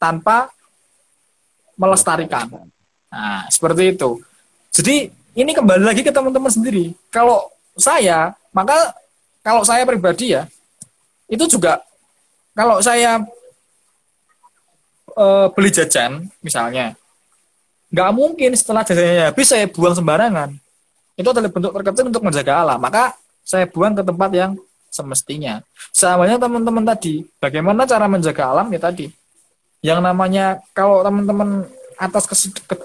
tanpa 0.01 0.49
melestarikan. 1.77 2.49
Nah, 3.09 3.45
seperti 3.49 3.93
itu. 3.93 4.21
Jadi 4.73 5.09
ini 5.37 5.51
kembali 5.53 5.85
lagi 5.85 6.01
ke 6.05 6.13
teman-teman 6.13 6.49
sendiri. 6.49 6.93
Kalau 7.09 7.49
saya, 7.77 8.33
maka 8.53 8.93
kalau 9.41 9.65
saya 9.65 9.85
pribadi 9.85 10.33
ya, 10.33 10.45
itu 11.29 11.45
juga 11.49 11.81
kalau 12.53 12.77
saya 12.81 13.21
e, 15.13 15.25
beli 15.53 15.69
jajan 15.73 16.29
misalnya, 16.45 16.93
nggak 17.93 18.09
mungkin 18.11 18.51
setelah 18.57 18.81
jajannya 18.81 19.29
habis 19.29 19.45
saya 19.45 19.69
buang 19.69 19.93
sembarangan. 19.93 20.49
Itu 21.13 21.29
adalah 21.29 21.53
bentuk 21.53 21.71
terkecil 21.77 22.09
untuk 22.09 22.25
menjaga 22.25 22.65
alam. 22.65 22.81
Maka 22.81 23.13
saya 23.45 23.69
buang 23.69 23.93
ke 23.93 24.01
tempat 24.01 24.33
yang 24.33 24.51
semestinya. 24.89 25.61
Samanya 25.93 26.41
teman-teman 26.41 26.81
tadi, 26.89 27.21
bagaimana 27.37 27.85
cara 27.85 28.09
menjaga 28.09 28.49
alam 28.49 28.73
ya 28.73 28.81
tadi. 28.81 29.13
Yang 29.85 29.99
namanya 30.01 30.57
kalau 30.73 31.05
teman-teman 31.05 31.69
atas 31.93 32.25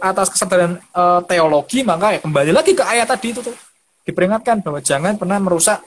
atas 0.04 0.28
kesadaran 0.28 0.76
uh, 0.92 1.24
teologi 1.24 1.80
maka 1.80 2.12
ya 2.12 2.20
kembali 2.20 2.52
lagi 2.52 2.76
ke 2.76 2.84
ayat 2.84 3.08
tadi 3.08 3.32
itu 3.32 3.40
tuh 3.40 3.56
diperingatkan 4.04 4.60
bahwa 4.60 4.84
jangan 4.84 5.16
pernah 5.16 5.40
merusak 5.40 5.80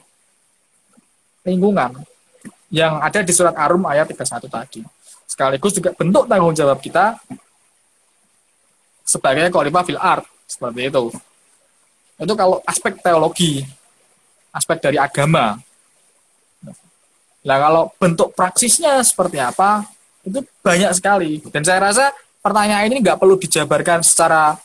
lingkungan 1.46 2.02
yang 2.74 2.98
ada 2.98 3.22
di 3.22 3.30
surat 3.30 3.54
Arum 3.54 3.86
ayat 3.86 4.10
31 4.10 4.48
tadi. 4.50 4.82
Sekaligus 5.30 5.78
juga 5.78 5.94
bentuk 5.94 6.26
tanggung 6.26 6.56
jawab 6.56 6.82
kita 6.82 7.20
sebagai 9.12 9.52
khalifah 9.52 9.84
fil 9.84 10.00
art 10.00 10.24
seperti 10.48 10.88
itu. 10.88 11.12
Itu 12.16 12.34
kalau 12.40 12.64
aspek 12.64 12.96
teologi, 13.04 13.68
aspek 14.56 14.80
dari 14.80 14.96
agama. 14.96 15.60
Nah, 17.42 17.58
kalau 17.58 17.84
bentuk 17.98 18.32
praksisnya 18.38 19.02
seperti 19.02 19.42
apa, 19.42 19.84
itu 20.22 20.46
banyak 20.62 20.92
sekali. 20.94 21.42
Dan 21.50 21.66
saya 21.66 21.82
rasa 21.92 22.06
pertanyaan 22.40 22.88
ini 22.88 23.02
nggak 23.02 23.18
perlu 23.18 23.36
dijabarkan 23.36 24.06
secara 24.06 24.56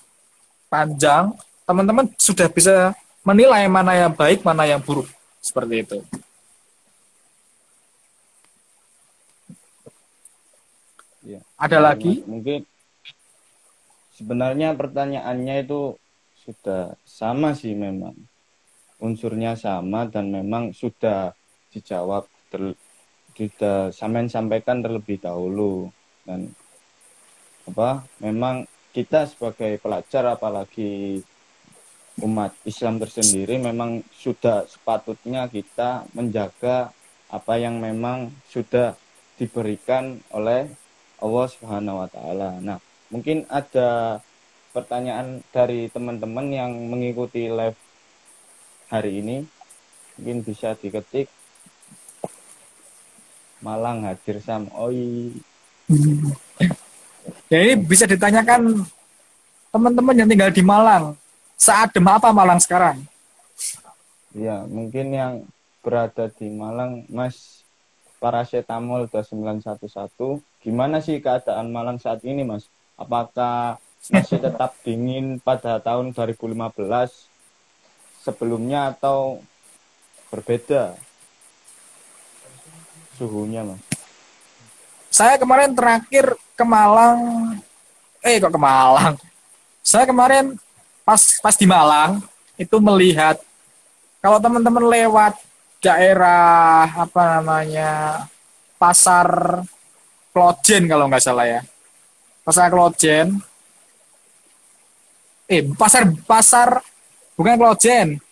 panjang. 0.68 1.32
Teman-teman 1.64 2.06
sudah 2.20 2.46
bisa 2.52 2.92
menilai 3.24 3.66
mana 3.66 3.96
yang 3.96 4.12
baik, 4.12 4.44
mana 4.44 4.68
yang 4.68 4.78
buruk. 4.78 5.08
Seperti 5.40 5.74
itu. 5.82 5.98
Ya. 11.26 11.40
Ada 11.58 11.80
lagi? 11.80 12.22
Mungkin 12.22 12.62
sebenarnya 14.16 14.72
pertanyaannya 14.72 15.68
itu 15.68 15.94
sudah 16.40 16.96
sama 17.04 17.52
sih 17.52 17.76
memang 17.76 18.16
unsurnya 18.96 19.52
sama 19.60 20.08
dan 20.08 20.32
memang 20.32 20.72
sudah 20.72 21.36
dijawab 21.68 22.24
ter, 22.48 22.72
sudah 23.36 23.92
sampaikan 23.92 24.80
terlebih 24.80 25.20
dahulu 25.20 25.92
dan 26.24 26.48
apa 27.68 28.08
memang 28.24 28.64
kita 28.96 29.28
sebagai 29.28 29.76
pelajar 29.76 30.24
apalagi 30.32 31.20
umat 32.24 32.56
Islam 32.64 32.96
tersendiri 32.96 33.60
memang 33.60 34.00
sudah 34.16 34.64
sepatutnya 34.64 35.44
kita 35.52 36.08
menjaga 36.16 36.88
apa 37.28 37.60
yang 37.60 37.76
memang 37.76 38.32
sudah 38.48 38.96
diberikan 39.36 40.16
oleh 40.32 40.72
Allah 41.20 41.46
Subhanahu 41.48 42.00
wa 42.00 42.08
taala. 42.08 42.56
Nah, 42.64 42.80
Mungkin 43.10 43.46
ada 43.46 44.18
pertanyaan 44.74 45.40
dari 45.54 45.86
teman-teman 45.88 46.46
yang 46.50 46.72
mengikuti 46.90 47.46
live 47.46 47.78
hari 48.90 49.22
ini. 49.22 49.36
Mungkin 50.18 50.42
bisa 50.42 50.74
diketik. 50.74 51.30
Malang 53.62 54.04
hadir 54.04 54.42
Sam. 54.42 54.68
Oi. 54.74 55.32
Ya 57.46 57.58
ini 57.62 57.74
bisa 57.78 58.04
ditanyakan 58.04 58.84
teman-teman 59.70 60.18
yang 60.18 60.28
tinggal 60.28 60.50
di 60.50 60.62
Malang. 60.62 61.14
Saat 61.56 61.96
dem 61.96 62.04
apa 62.04 62.34
Malang 62.34 62.60
sekarang? 62.60 63.00
Ya, 64.36 64.68
mungkin 64.68 65.16
yang 65.16 65.34
berada 65.80 66.28
di 66.28 66.52
Malang, 66.52 67.08
Mas 67.08 67.64
paracetamol 68.20 69.08
2911. 69.08 70.44
Gimana 70.60 71.00
sih 71.00 71.16
keadaan 71.24 71.72
Malang 71.72 71.96
saat 71.96 72.20
ini, 72.26 72.44
Mas? 72.44 72.68
Apakah 72.96 73.76
masih 74.08 74.40
tetap 74.40 74.72
dingin 74.82 75.36
pada 75.40 75.78
tahun 75.78 76.16
2015 76.16 76.56
sebelumnya 78.24 78.96
atau 78.96 79.40
berbeda 80.32 80.96
suhunya 83.16 83.62
mas? 83.62 83.80
Saya 85.12 85.40
kemarin 85.40 85.72
terakhir 85.72 86.36
ke 86.52 86.64
Malang, 86.64 87.20
eh 88.20 88.36
kok 88.36 88.52
ke 88.52 88.60
Malang? 88.60 89.16
Saya 89.80 90.04
kemarin 90.04 90.58
pas 91.06 91.40
pas 91.40 91.54
di 91.56 91.64
Malang 91.64 92.20
itu 92.58 92.76
melihat 92.82 93.38
kalau 94.18 94.42
teman-teman 94.42 94.84
lewat 94.90 95.38
daerah 95.78 96.90
apa 96.90 97.38
namanya 97.38 98.26
pasar 98.80 99.62
Klojen 100.34 100.90
kalau 100.90 101.06
nggak 101.08 101.22
salah 101.22 101.46
ya 101.46 101.60
pasar 102.46 102.70
Klojen 102.70 103.42
eh 105.50 105.66
pasar 105.74 106.06
pasar 106.22 106.78
bukan 107.34 107.58
Klojen 107.58 108.22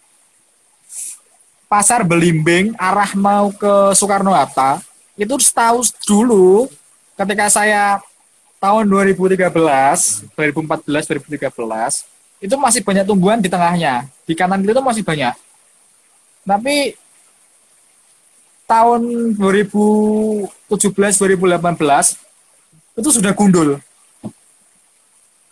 pasar 1.66 2.07
Belimbing 2.07 2.79
arah 2.79 3.11
mau 3.18 3.50
ke 3.50 3.90
Soekarno 3.98 4.31
Hatta. 4.31 4.79
Itu 5.18 5.35
setahu 5.42 5.83
dulu 6.07 6.70
ketika 7.18 7.50
saya 7.50 7.98
tahun 8.62 8.87
2013 8.87 9.50
2014 10.38 10.87
2013 10.87 11.50
itu 12.38 12.55
masih 12.55 12.87
banyak 12.87 13.03
tumbuhan 13.03 13.42
di 13.42 13.50
tengahnya. 13.50 14.07
Di 14.22 14.38
kanan 14.38 14.62
itu 14.62 14.79
masih 14.79 15.03
banyak. 15.03 15.35
Tapi 16.46 16.94
tahun 18.70 19.35
2017 19.35 20.70
2018 20.70 22.14
itu 22.94 23.09
sudah 23.11 23.35
gundul 23.35 23.83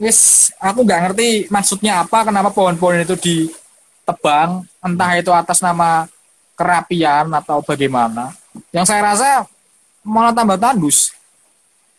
wis 0.00 0.50
aku 0.60 0.84
nggak 0.84 1.00
ngerti 1.10 1.28
maksudnya 1.52 2.04
apa 2.04 2.26
kenapa 2.26 2.50
pohon-pohon 2.50 3.04
itu 3.04 3.14
ditebang 3.16 4.64
entah 4.82 5.12
itu 5.16 5.30
atas 5.30 5.60
nama 5.60 6.08
kerapian 6.56 7.26
atau 7.32 7.64
bagaimana. 7.64 8.34
Yang 8.70 8.86
saya 8.92 9.00
rasa 9.02 9.28
malah 10.04 10.36
tambah 10.36 10.60
tandus. 10.60 11.10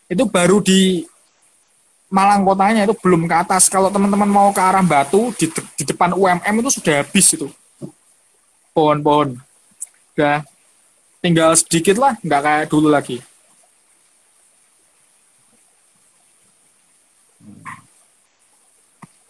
Itu 0.06 0.28
baru 0.28 0.62
di 0.62 1.04
Malang 2.14 2.46
kotanya 2.46 2.86
itu 2.86 2.94
belum 2.94 3.26
ke 3.26 3.34
atas. 3.34 3.66
Kalau 3.66 3.90
teman-teman 3.90 4.30
mau 4.30 4.54
ke 4.54 4.62
arah 4.62 4.86
Batu 4.86 5.34
di, 5.34 5.50
di 5.50 5.82
depan 5.82 6.14
UMM 6.14 6.62
itu 6.62 6.78
sudah 6.78 7.02
habis 7.02 7.34
itu. 7.34 7.50
Pohon-pohon. 8.70 9.34
Udah 10.14 10.46
tinggal 11.24 11.56
sedikit 11.58 11.96
lah 11.96 12.14
nggak 12.20 12.42
kayak 12.44 12.64
dulu 12.68 12.92
lagi 12.92 13.24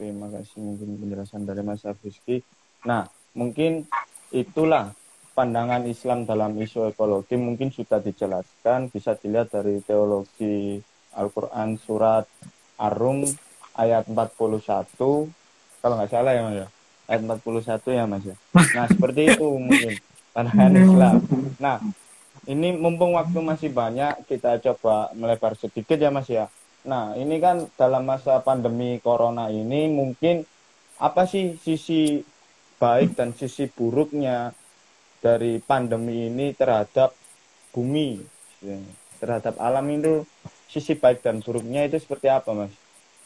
Terima 0.05 0.29
kasih 0.29 0.61
mungkin 0.61 1.01
penjelasan 1.01 1.49
dari 1.49 1.65
Mas 1.65 1.81
Afiski. 1.89 2.45
Nah, 2.85 3.09
mungkin 3.33 3.89
itulah 4.37 4.93
pandangan 5.33 5.81
Islam 5.89 6.29
dalam 6.29 6.53
isu 6.61 6.93
ekologi 6.93 7.41
mungkin 7.41 7.73
sudah 7.73 8.05
dijelaskan. 8.05 8.93
Bisa 8.93 9.17
dilihat 9.17 9.57
dari 9.57 9.81
teologi 9.81 10.77
Al-Quran 11.17 11.81
surat 11.81 12.29
Ar-Rum 12.77 13.25
ayat 13.81 14.05
41 14.05 14.69
kalau 15.81 15.95
nggak 15.97 16.13
salah 16.13 16.37
ya 16.37 16.43
Mas 16.45 16.57
ya? 16.61 16.69
Ayat 17.09 17.21
41 17.25 17.97
ya 17.97 18.05
Mas 18.05 18.25
ya? 18.29 18.37
Nah 18.77 18.85
seperti 18.85 19.21
itu 19.33 19.49
mungkin 19.57 19.97
pandangan 20.37 20.73
Islam. 20.85 21.17
Nah 21.57 21.81
ini 22.45 22.77
mumpung 22.77 23.17
waktu 23.17 23.41
masih 23.41 23.73
banyak 23.73 24.29
kita 24.29 24.61
coba 24.61 25.17
melebar 25.17 25.57
sedikit 25.57 25.97
ya 25.97 26.13
Mas 26.13 26.29
ya 26.29 26.53
Nah, 26.85 27.17
ini 27.17 27.41
kan 27.41 27.65
dalam 27.81 28.05
masa 28.05 28.45
pandemi 28.45 29.01
corona 29.01 29.49
ini 29.49 29.89
mungkin 29.89 30.45
apa 31.01 31.25
sih 31.25 31.57
sisi 31.57 32.21
baik 32.77 33.17
dan 33.17 33.33
sisi 33.33 33.65
buruknya 33.73 34.53
dari 35.25 35.57
pandemi 35.65 36.29
ini 36.29 36.53
terhadap 36.53 37.17
bumi, 37.73 38.21
terhadap 39.17 39.57
alam 39.57 39.89
itu 39.89 40.29
sisi 40.69 40.93
baik 40.93 41.25
dan 41.25 41.41
buruknya 41.41 41.89
itu 41.89 41.97
seperti 41.97 42.29
apa, 42.29 42.53
Mas? 42.53 42.75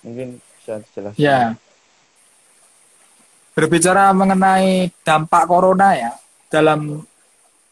Mungkin 0.07 0.39
bisa 0.39 0.79
jelaskan. 0.95 1.19
Ya. 1.19 1.59
Berbicara 3.59 4.15
mengenai 4.15 4.95
dampak 5.03 5.51
corona 5.51 5.99
ya 5.99 6.15
dalam 6.47 7.03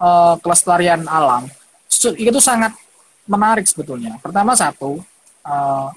uh, 0.02 0.34
kelestarian 0.42 1.06
alam, 1.06 1.46
itu 2.18 2.40
sangat 2.42 2.74
menarik 3.30 3.62
sebetulnya. 3.70 4.18
Pertama 4.18 4.58
satu, 4.58 4.98
uh, 5.46 5.88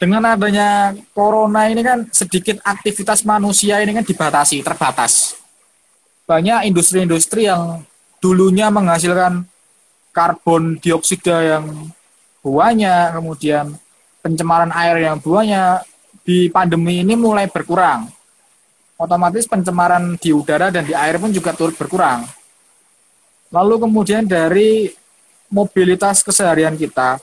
dengan 0.00 0.24
adanya 0.36 0.96
corona 1.14 1.70
ini 1.70 1.84
kan 1.84 2.08
sedikit 2.10 2.58
aktivitas 2.64 3.22
manusia 3.22 3.78
ini 3.84 3.94
kan 3.94 4.04
dibatasi, 4.04 4.64
terbatas. 4.64 5.38
Banyak 6.24 6.66
industri-industri 6.68 7.46
yang 7.46 7.84
dulunya 8.18 8.72
menghasilkan 8.72 9.44
karbon 10.10 10.80
dioksida 10.80 11.56
yang 11.56 11.92
banyak, 12.44 13.16
kemudian 13.16 13.76
pencemaran 14.24 14.72
air 14.72 15.08
yang 15.08 15.16
buahnya 15.20 15.84
di 16.24 16.48
pandemi 16.48 17.04
ini 17.04 17.16
mulai 17.16 17.48
berkurang. 17.48 18.08
Otomatis 18.96 19.44
pencemaran 19.44 20.16
di 20.16 20.32
udara 20.32 20.72
dan 20.72 20.86
di 20.88 20.96
air 20.96 21.20
pun 21.20 21.28
juga 21.28 21.52
turut 21.52 21.76
berkurang. 21.76 22.24
Lalu 23.52 23.84
kemudian 23.84 24.24
dari 24.24 24.92
mobilitas 25.52 26.24
keseharian 26.24 26.74
kita, 26.74 27.20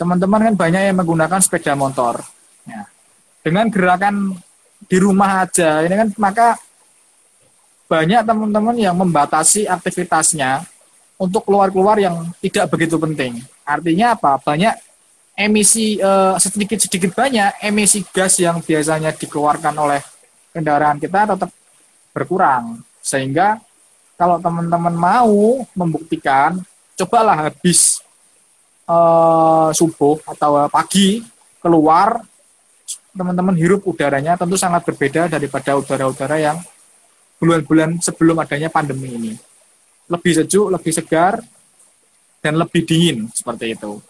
teman-teman 0.00 0.40
kan 0.48 0.54
banyak 0.56 0.82
yang 0.88 0.96
menggunakan 0.96 1.40
sepeda 1.44 1.76
motor. 1.76 2.24
Ya. 2.64 2.88
Dengan 3.44 3.68
gerakan 3.68 4.40
di 4.88 4.96
rumah 4.96 5.44
aja, 5.44 5.84
ini 5.84 5.92
kan 5.92 6.08
maka 6.16 6.56
banyak 7.84 8.24
teman-teman 8.24 8.76
yang 8.80 8.96
membatasi 8.96 9.68
aktivitasnya 9.68 10.64
untuk 11.20 11.44
keluar-keluar 11.44 12.00
yang 12.00 12.32
tidak 12.40 12.72
begitu 12.72 12.96
penting. 12.96 13.44
Artinya 13.60 14.16
apa? 14.16 14.40
Banyak 14.40 14.72
emisi 15.36 16.00
eh, 16.00 16.34
sedikit-sedikit 16.40 17.12
banyak 17.12 17.60
emisi 17.60 18.00
gas 18.08 18.40
yang 18.40 18.64
biasanya 18.64 19.12
dikeluarkan 19.12 19.74
oleh 19.76 20.00
kendaraan 20.56 20.96
kita 20.96 21.36
tetap 21.36 21.52
berkurang. 22.16 22.80
Sehingga 23.04 23.60
kalau 24.16 24.40
teman-teman 24.40 24.96
mau 24.96 25.64
membuktikan, 25.76 26.60
cobalah 26.96 27.48
habis 27.52 28.00
eh, 28.90 29.68
subuh 29.70 30.18
atau 30.26 30.66
pagi 30.66 31.22
keluar, 31.62 32.18
teman-teman 33.14 33.54
hirup 33.54 33.86
udaranya 33.86 34.34
tentu 34.34 34.58
sangat 34.58 34.82
berbeda 34.82 35.30
daripada 35.30 35.78
udara-udara 35.78 36.36
yang 36.42 36.58
bulan-bulan 37.38 38.02
sebelum 38.02 38.36
adanya 38.42 38.68
pandemi 38.68 39.14
ini 39.14 39.32
lebih 40.10 40.32
sejuk, 40.42 40.66
lebih 40.74 40.90
segar, 40.90 41.38
dan 42.42 42.58
lebih 42.58 42.82
dingin 42.82 43.30
seperti 43.30 43.78
itu. 43.78 44.02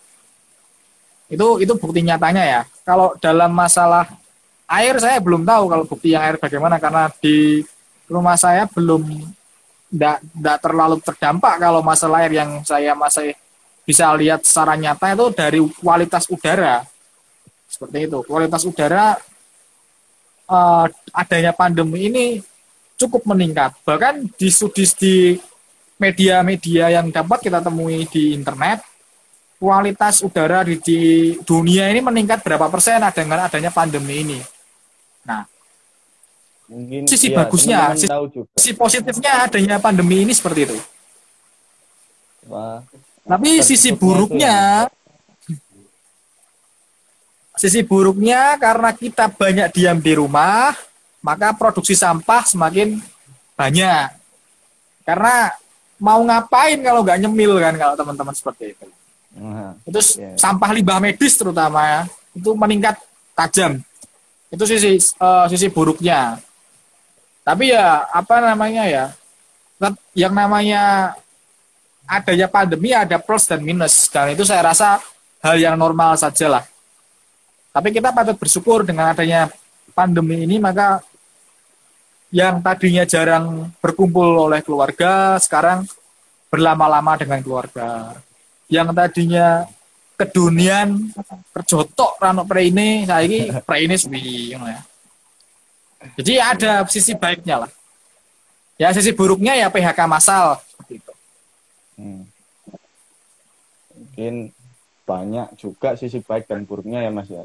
Itu 1.30 1.60
itu 1.60 1.72
bukti 1.76 2.00
nyatanya 2.00 2.42
ya. 2.42 2.62
Kalau 2.82 3.14
dalam 3.20 3.52
masalah 3.52 4.08
air 4.66 4.96
saya 4.96 5.20
belum 5.20 5.44
tahu 5.44 5.64
kalau 5.68 5.84
bukti 5.84 6.16
yang 6.16 6.24
air 6.24 6.40
bagaimana 6.40 6.80
karena 6.80 7.12
di 7.20 7.62
rumah 8.08 8.34
saya 8.34 8.66
belum 8.66 9.02
tidak 9.90 10.58
terlalu 10.62 10.96
terdampak 11.02 11.58
kalau 11.58 11.82
masalah 11.82 12.22
air 12.22 12.38
yang 12.38 12.62
saya 12.62 12.94
masih 12.94 13.34
bisa 13.84 14.10
lihat 14.14 14.44
secara 14.46 14.76
nyata 14.78 15.16
itu 15.16 15.26
dari 15.34 15.58
kualitas 15.80 16.26
udara 16.30 16.86
seperti 17.66 18.06
itu 18.06 18.18
kualitas 18.26 18.62
udara 18.66 19.18
uh, 20.46 20.86
adanya 21.12 21.52
pandemi 21.54 22.12
ini 22.12 22.26
cukup 23.00 23.24
meningkat 23.24 23.74
bahkan 23.82 24.26
di 24.36 24.48
studi 24.52 24.84
di 24.98 25.14
media-media 26.00 26.96
yang 26.96 27.12
dapat 27.12 27.44
kita 27.44 27.60
temui 27.60 28.08
di 28.08 28.32
internet, 28.32 28.80
kualitas 29.60 30.24
udara 30.24 30.64
di, 30.64 30.80
di 30.80 31.00
dunia 31.44 31.92
ini 31.92 32.00
meningkat 32.00 32.40
berapa 32.40 32.72
persen 32.72 33.04
dengan 33.12 33.44
adanya 33.44 33.68
pandemi 33.68 34.24
ini. 34.24 34.40
Nah, 35.28 35.44
mungkin 36.72 37.04
sisi 37.04 37.28
ya, 37.28 37.44
bagusnya, 37.44 37.80
sisi, 38.00 38.08
sisi 38.56 38.72
positifnya 38.72 39.44
adanya 39.44 39.76
pandemi 39.76 40.24
ini 40.24 40.32
seperti 40.32 40.60
itu. 40.64 40.76
Wah, 42.48 42.80
Tapi 43.30 43.62
sisi 43.62 43.94
buruknya, 43.94 44.90
sisi 47.54 47.86
buruknya 47.86 48.58
karena 48.58 48.90
kita 48.90 49.30
banyak 49.30 49.70
diam 49.70 50.02
di 50.02 50.18
rumah, 50.18 50.74
maka 51.22 51.54
produksi 51.54 51.94
sampah 51.94 52.42
semakin 52.42 52.98
banyak. 53.54 54.18
Karena 55.06 55.54
mau 56.02 56.18
ngapain 56.26 56.82
kalau 56.82 57.06
nggak 57.06 57.22
nyemil 57.22 57.54
kan 57.62 57.74
kalau 57.78 57.94
teman-teman 57.94 58.34
seperti 58.34 58.74
itu. 58.74 58.86
Uh, 59.38 59.78
itu 59.86 60.18
yeah. 60.18 60.34
sampah 60.34 60.74
limbah 60.74 60.98
medis 60.98 61.38
terutama 61.38 61.86
ya, 61.86 62.02
itu 62.34 62.50
meningkat 62.58 62.98
tajam. 63.38 63.78
Itu 64.50 64.66
sisi 64.66 64.98
uh, 65.22 65.46
sisi 65.46 65.70
buruknya. 65.70 66.42
Tapi 67.46 67.70
ya 67.70 68.10
apa 68.10 68.42
namanya 68.42 68.90
ya? 68.90 69.04
Yang 70.18 70.34
namanya 70.34 71.14
adanya 72.10 72.50
pandemi 72.50 72.90
ada 72.90 73.22
plus 73.22 73.46
dan 73.46 73.62
minus 73.62 74.10
dan 74.10 74.34
itu 74.34 74.42
saya 74.42 74.74
rasa 74.74 74.98
hal 75.38 75.54
yang 75.54 75.78
normal 75.78 76.18
saja 76.18 76.50
lah. 76.50 76.64
Tapi 77.70 77.94
kita 77.94 78.10
patut 78.10 78.34
bersyukur 78.34 78.82
dengan 78.82 79.14
adanya 79.14 79.46
pandemi 79.94 80.42
ini 80.42 80.58
maka 80.58 80.98
yang 82.34 82.58
tadinya 82.58 83.06
jarang 83.06 83.70
berkumpul 83.78 84.50
oleh 84.50 84.58
keluarga 84.62 85.38
sekarang 85.38 85.86
berlama-lama 86.50 87.14
dengan 87.14 87.38
keluarga. 87.46 88.18
Yang 88.66 88.88
tadinya 88.90 89.66
kedunian 90.18 91.14
kerjotok 91.54 92.18
rano 92.18 92.42
ini 92.58 93.06
saya 93.06 93.22
ini 93.22 93.38
ini 93.86 93.94
suwi 93.94 94.54
ya. 94.58 94.80
Jadi 96.18 96.32
ada 96.42 96.72
sisi 96.90 97.14
baiknya 97.14 97.66
lah. 97.66 97.70
Ya 98.80 98.90
sisi 98.90 99.12
buruknya 99.12 99.54
ya 99.54 99.68
PHK 99.70 100.00
masal. 100.10 100.58
Hmm. 102.00 102.24
Mungkin 103.92 104.34
banyak 105.04 105.60
juga 105.60 106.00
sisi 106.00 106.24
baik 106.24 106.48
dan 106.48 106.64
buruknya 106.64 107.04
ya 107.04 107.12
Mas 107.12 107.28
ya 107.28 107.44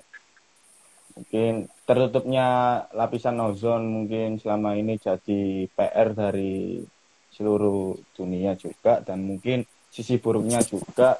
mungkin 1.16 1.72
tertutupnya 1.88 2.48
lapisan 2.92 3.40
ozon 3.40 3.88
mungkin 3.88 4.36
selama 4.36 4.76
ini 4.76 5.00
jadi 5.00 5.64
PR 5.72 6.12
dari 6.12 6.84
seluruh 7.32 7.96
dunia 8.16 8.60
juga 8.60 9.00
dan 9.00 9.24
mungkin 9.24 9.64
sisi 9.88 10.20
buruknya 10.20 10.60
juga 10.68 11.16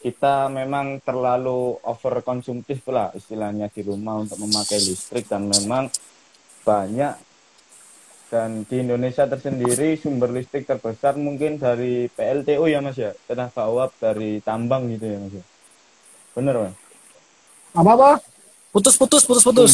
kita 0.00 0.48
memang 0.48 1.04
terlalu 1.04 1.76
over 1.84 2.24
konsumtif 2.24 2.80
lah 2.88 3.12
istilahnya 3.12 3.68
di 3.68 3.84
rumah 3.84 4.24
untuk 4.24 4.40
memakai 4.40 4.80
listrik 4.80 5.28
dan 5.28 5.48
memang 5.48 5.92
banyak 6.64 7.12
dan 8.26 8.66
di 8.66 8.82
Indonesia 8.82 9.26
tersendiri 9.26 9.94
sumber 9.98 10.34
listrik 10.34 10.66
terbesar 10.66 11.14
mungkin 11.14 11.62
dari 11.62 12.10
PLTU 12.10 12.66
ya 12.66 12.82
mas 12.82 12.98
ya 12.98 13.14
tenaga 13.30 13.70
uap 13.70 13.94
dari 14.02 14.42
tambang 14.42 14.90
gitu 14.90 15.06
ya 15.06 15.18
mas 15.22 15.34
ya 15.38 15.44
bener 16.34 16.54
mas 16.66 16.74
apa 17.76 17.90
apa 17.94 18.10
Putus, 18.76 18.92
putus, 19.00 19.24
putus, 19.24 19.40
putus. 19.40 19.72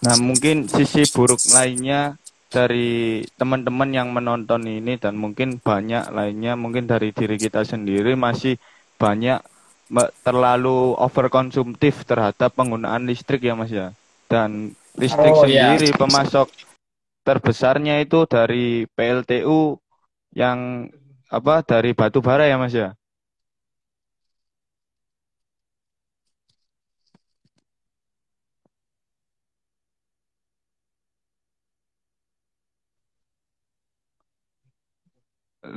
Nah, 0.00 0.16
mungkin 0.16 0.72
sisi 0.72 1.04
buruk 1.12 1.36
lainnya 1.52 2.16
dari 2.48 3.20
teman-teman 3.36 3.92
yang 3.92 4.08
menonton 4.08 4.64
ini 4.64 4.96
dan 4.96 5.20
mungkin 5.20 5.60
banyak 5.60 6.08
lainnya, 6.16 6.56
mungkin 6.56 6.88
dari 6.88 7.12
diri 7.12 7.36
kita 7.36 7.60
sendiri 7.68 8.16
masih 8.16 8.56
banyak 8.96 9.44
terlalu 10.24 10.96
overkonsumtif 10.96 12.08
terhadap 12.08 12.56
penggunaan 12.56 13.04
listrik 13.04 13.44
ya 13.44 13.52
Mas 13.52 13.68
ya. 13.68 13.92
Dan 14.32 14.72
listrik 14.96 15.36
oh, 15.36 15.44
iya. 15.44 15.76
sendiri 15.76 15.92
yeah. 15.92 16.00
pemasok 16.00 16.48
terbesarnya 17.26 17.94
itu 18.04 18.18
dari 18.34 18.86
PLTU 18.94 19.60
yang 20.40 20.88
apa 21.38 21.54
dari 21.70 21.90
batu 21.98 22.18
bara 22.26 22.44
ya 22.50 22.56
Mas 22.62 22.74
ya. 22.76 22.88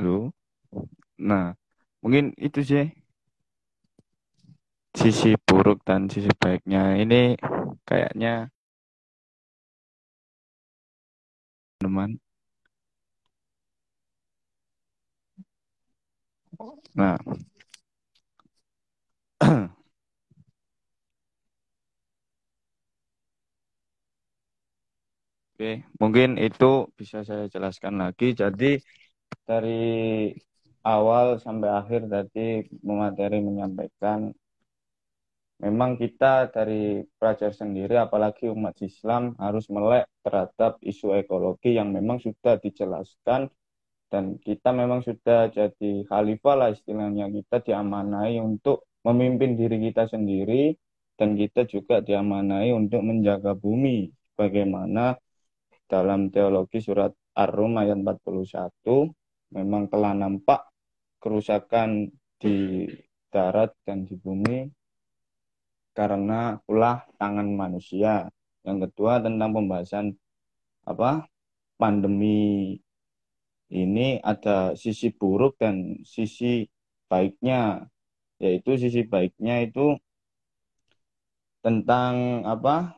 lu 0.01 0.17
nah 1.27 1.45
mungkin 2.03 2.25
itu 2.47 2.59
sih 2.69 2.85
sisi 4.99 5.31
buruk 5.47 5.79
dan 5.87 6.01
sisi 6.13 6.31
baiknya 6.41 6.81
ini 7.03 7.21
kayaknya 7.87 8.49
teman 11.85 12.11
nah 16.95 17.17
Oke, 25.55 25.71
mungkin 26.01 26.29
itu 26.35 26.65
bisa 26.99 27.17
saya 27.27 27.47
jelaskan 27.53 27.95
lagi. 28.03 28.25
Jadi 28.41 28.65
dari 29.47 29.71
awal 30.95 31.27
sampai 31.45 31.69
akhir 31.79 32.01
tadi 32.13 32.39
materi 33.01 33.37
menyampaikan 33.47 34.19
memang 35.63 35.95
kita 35.95 36.51
dari 36.51 36.99
pelajar 37.15 37.55
sendiri 37.55 37.95
apalagi 37.95 38.51
umat 38.51 38.75
Islam 38.83 39.37
harus 39.39 39.71
melek 39.71 40.11
terhadap 40.19 40.81
isu 40.83 41.15
ekologi 41.15 41.79
yang 41.79 41.95
memang 41.95 42.19
sudah 42.19 42.59
dijelaskan. 42.59 43.47
Dan 44.05 44.37
kita 44.39 44.69
memang 44.71 45.01
sudah 45.01 45.49
jadi 45.49 46.05
khalifah 46.07 46.55
lah 46.55 46.69
istilahnya. 46.71 47.27
Kita 47.31 47.59
diamanai 47.63 48.39
untuk 48.39 48.87
memimpin 49.03 49.57
diri 49.59 49.81
kita 49.91 50.07
sendiri 50.07 50.71
dan 51.15 51.35
kita 51.35 51.65
juga 51.67 51.99
diamanai 52.03 52.71
untuk 52.75 53.01
menjaga 53.01 53.57
bumi. 53.57 54.11
Bagaimana 54.35 55.15
dalam 55.87 56.27
teologi 56.27 56.83
surat 56.83 57.11
Ar-Rum 57.35 57.79
ayat 57.79 57.97
41 58.03 59.55
memang 59.55 59.87
telah 59.87 60.11
nampak 60.11 60.67
kerusakan 61.23 62.11
di 62.35 62.87
darat 63.31 63.71
dan 63.87 64.03
di 64.03 64.15
bumi 64.19 64.67
karena 65.97 66.59
ulah 66.67 67.07
tangan 67.17 67.47
manusia. 67.55 68.27
Yang 68.67 68.91
kedua 68.91 69.23
tentang 69.23 69.49
pembahasan 69.55 70.05
apa 70.85 71.25
pandemi 71.81 72.77
ini 73.73 74.21
ada 74.21 74.77
sisi 74.77 75.09
buruk 75.09 75.57
dan 75.57 76.03
sisi 76.05 76.67
baiknya 77.09 77.89
yaitu 78.37 78.77
sisi 78.77 79.01
baiknya 79.07 79.65
itu 79.65 79.97
tentang 81.65 82.45
apa 82.45 82.93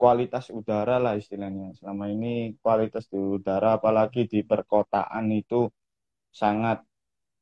kualitas 0.00 0.48
udara 0.48 0.96
lah 1.02 1.18
istilahnya 1.18 1.76
selama 1.76 2.08
ini 2.08 2.56
kualitas 2.62 3.04
di 3.10 3.18
udara 3.18 3.76
apalagi 3.76 4.24
di 4.30 4.40
perkotaan 4.46 5.28
itu 5.34 5.68
sangat 6.30 6.80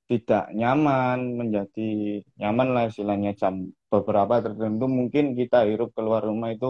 tidak 0.09 0.49
nyaman 0.57 1.36
menjadi 1.36 2.24
nyaman 2.41 2.68
lah 2.72 2.84
istilahnya 2.89 3.36
jam 3.36 3.68
beberapa 3.93 4.34
tertentu 4.45 4.84
mungkin 4.99 5.24
kita 5.39 5.59
hirup 5.68 5.91
keluar 5.97 6.22
rumah 6.28 6.51
itu 6.57 6.68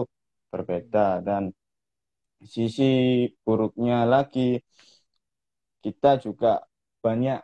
berbeda. 0.51 0.99
Dan 1.27 1.43
sisi 2.53 2.83
buruknya 3.43 3.95
lagi 4.13 4.39
kita 5.83 6.09
juga 6.25 6.47
banyak 7.03 7.39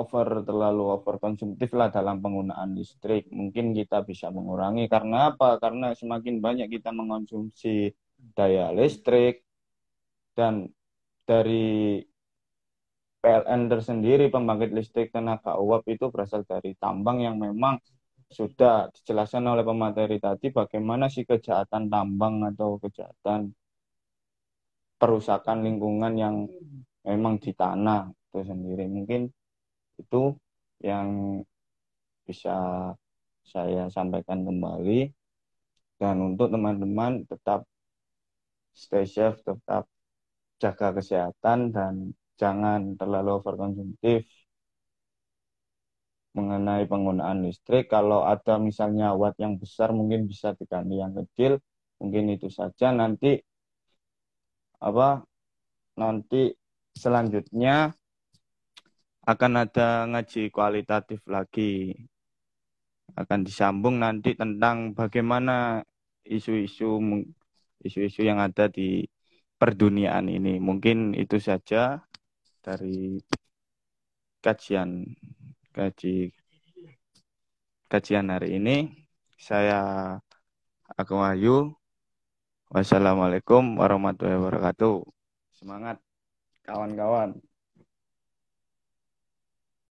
over 0.00 0.28
terlalu 0.48 0.82
over 0.96 1.16
konsumtif 1.24 1.70
lah 1.78 1.88
dalam 1.96 2.16
penggunaan 2.24 2.70
listrik. 2.78 3.22
Mungkin 3.40 3.66
kita 3.78 3.98
bisa 4.10 4.26
mengurangi. 4.36 4.84
Karena 4.94 5.16
apa? 5.34 5.58
Karena 5.62 5.86
semakin 6.00 6.36
banyak 6.46 6.68
kita 6.74 6.90
mengonsumsi 6.94 7.90
daya 8.36 8.70
listrik 8.78 9.44
dan 10.36 10.54
dari 11.28 12.02
PLN 13.22 13.62
tersendiri 13.72 14.24
pembangkit 14.34 14.70
listrik 14.78 15.08
tenaga 15.16 15.52
uap 15.64 15.84
itu 15.94 16.06
berasal 16.14 16.42
dari 16.52 16.72
tambang 16.82 17.18
yang 17.26 17.36
memang 17.36 17.74
sudah 18.30 18.88
dijelaskan 18.94 19.44
oleh 19.52 19.64
pemateri 19.66 20.16
tadi 20.22 20.46
bagaimana 20.54 21.10
sih 21.10 21.26
kejahatan 21.26 21.90
tambang 21.92 22.34
atau 22.46 22.78
kejahatan 22.78 23.50
perusakan 25.00 25.58
lingkungan 25.66 26.12
yang 26.14 26.36
memang 27.08 27.34
di 27.42 27.50
tanah 27.56 28.12
itu 28.30 28.40
sendiri. 28.46 28.84
Mungkin 28.86 29.32
itu 29.98 30.22
yang 30.84 31.40
bisa 32.26 32.54
saya 33.42 33.90
sampaikan 33.90 34.46
kembali. 34.46 35.10
Dan 36.00 36.16
untuk 36.32 36.48
teman-teman 36.48 37.28
tetap 37.28 37.68
stay 38.72 39.04
safe 39.04 39.36
tetap 39.44 39.84
jaga 40.62 40.88
kesehatan 40.96 41.58
dan 41.76 42.16
jangan 42.40 42.96
terlalu 42.96 43.36
overkonsumtif 43.36 44.24
mengenai 46.36 46.86
penggunaan 46.86 47.42
listrik. 47.46 47.90
Kalau 47.90 48.22
ada 48.26 48.56
misalnya 48.62 49.12
watt 49.18 49.36
yang 49.42 49.58
besar 49.58 49.90
mungkin 49.90 50.26
bisa 50.30 50.54
diganti 50.58 50.94
yang 51.02 51.12
kecil. 51.14 51.58
Mungkin 52.00 52.24
itu 52.34 52.48
saja 52.48 52.94
nanti 52.96 53.36
apa 54.80 55.20
nanti 56.00 56.56
selanjutnya 56.96 57.92
akan 59.28 59.52
ada 59.62 60.08
ngaji 60.08 60.48
kualitatif 60.48 61.20
lagi 61.28 61.92
akan 63.20 63.40
disambung 63.44 64.00
nanti 64.00 64.32
tentang 64.32 64.96
bagaimana 64.96 65.84
isu-isu 66.24 66.96
isu-isu 67.84 68.20
yang 68.24 68.40
ada 68.40 68.70
di 68.72 69.04
perduniaan 69.60 70.32
ini. 70.32 70.56
Mungkin 70.56 71.12
itu 71.12 71.36
saja 71.36 72.00
dari 72.64 73.20
kajian 74.40 75.04
kaji 75.80 76.28
kajian 77.88 78.28
hari 78.28 78.60
ini. 78.60 79.08
Saya 79.40 79.80
Aku 81.00 81.16
Wahyu. 81.16 81.72
Wassalamualaikum 82.68 83.80
warahmatullahi 83.80 84.36
wabarakatuh. 84.36 85.08
Semangat 85.56 85.96
kawan-kawan. 86.68 87.40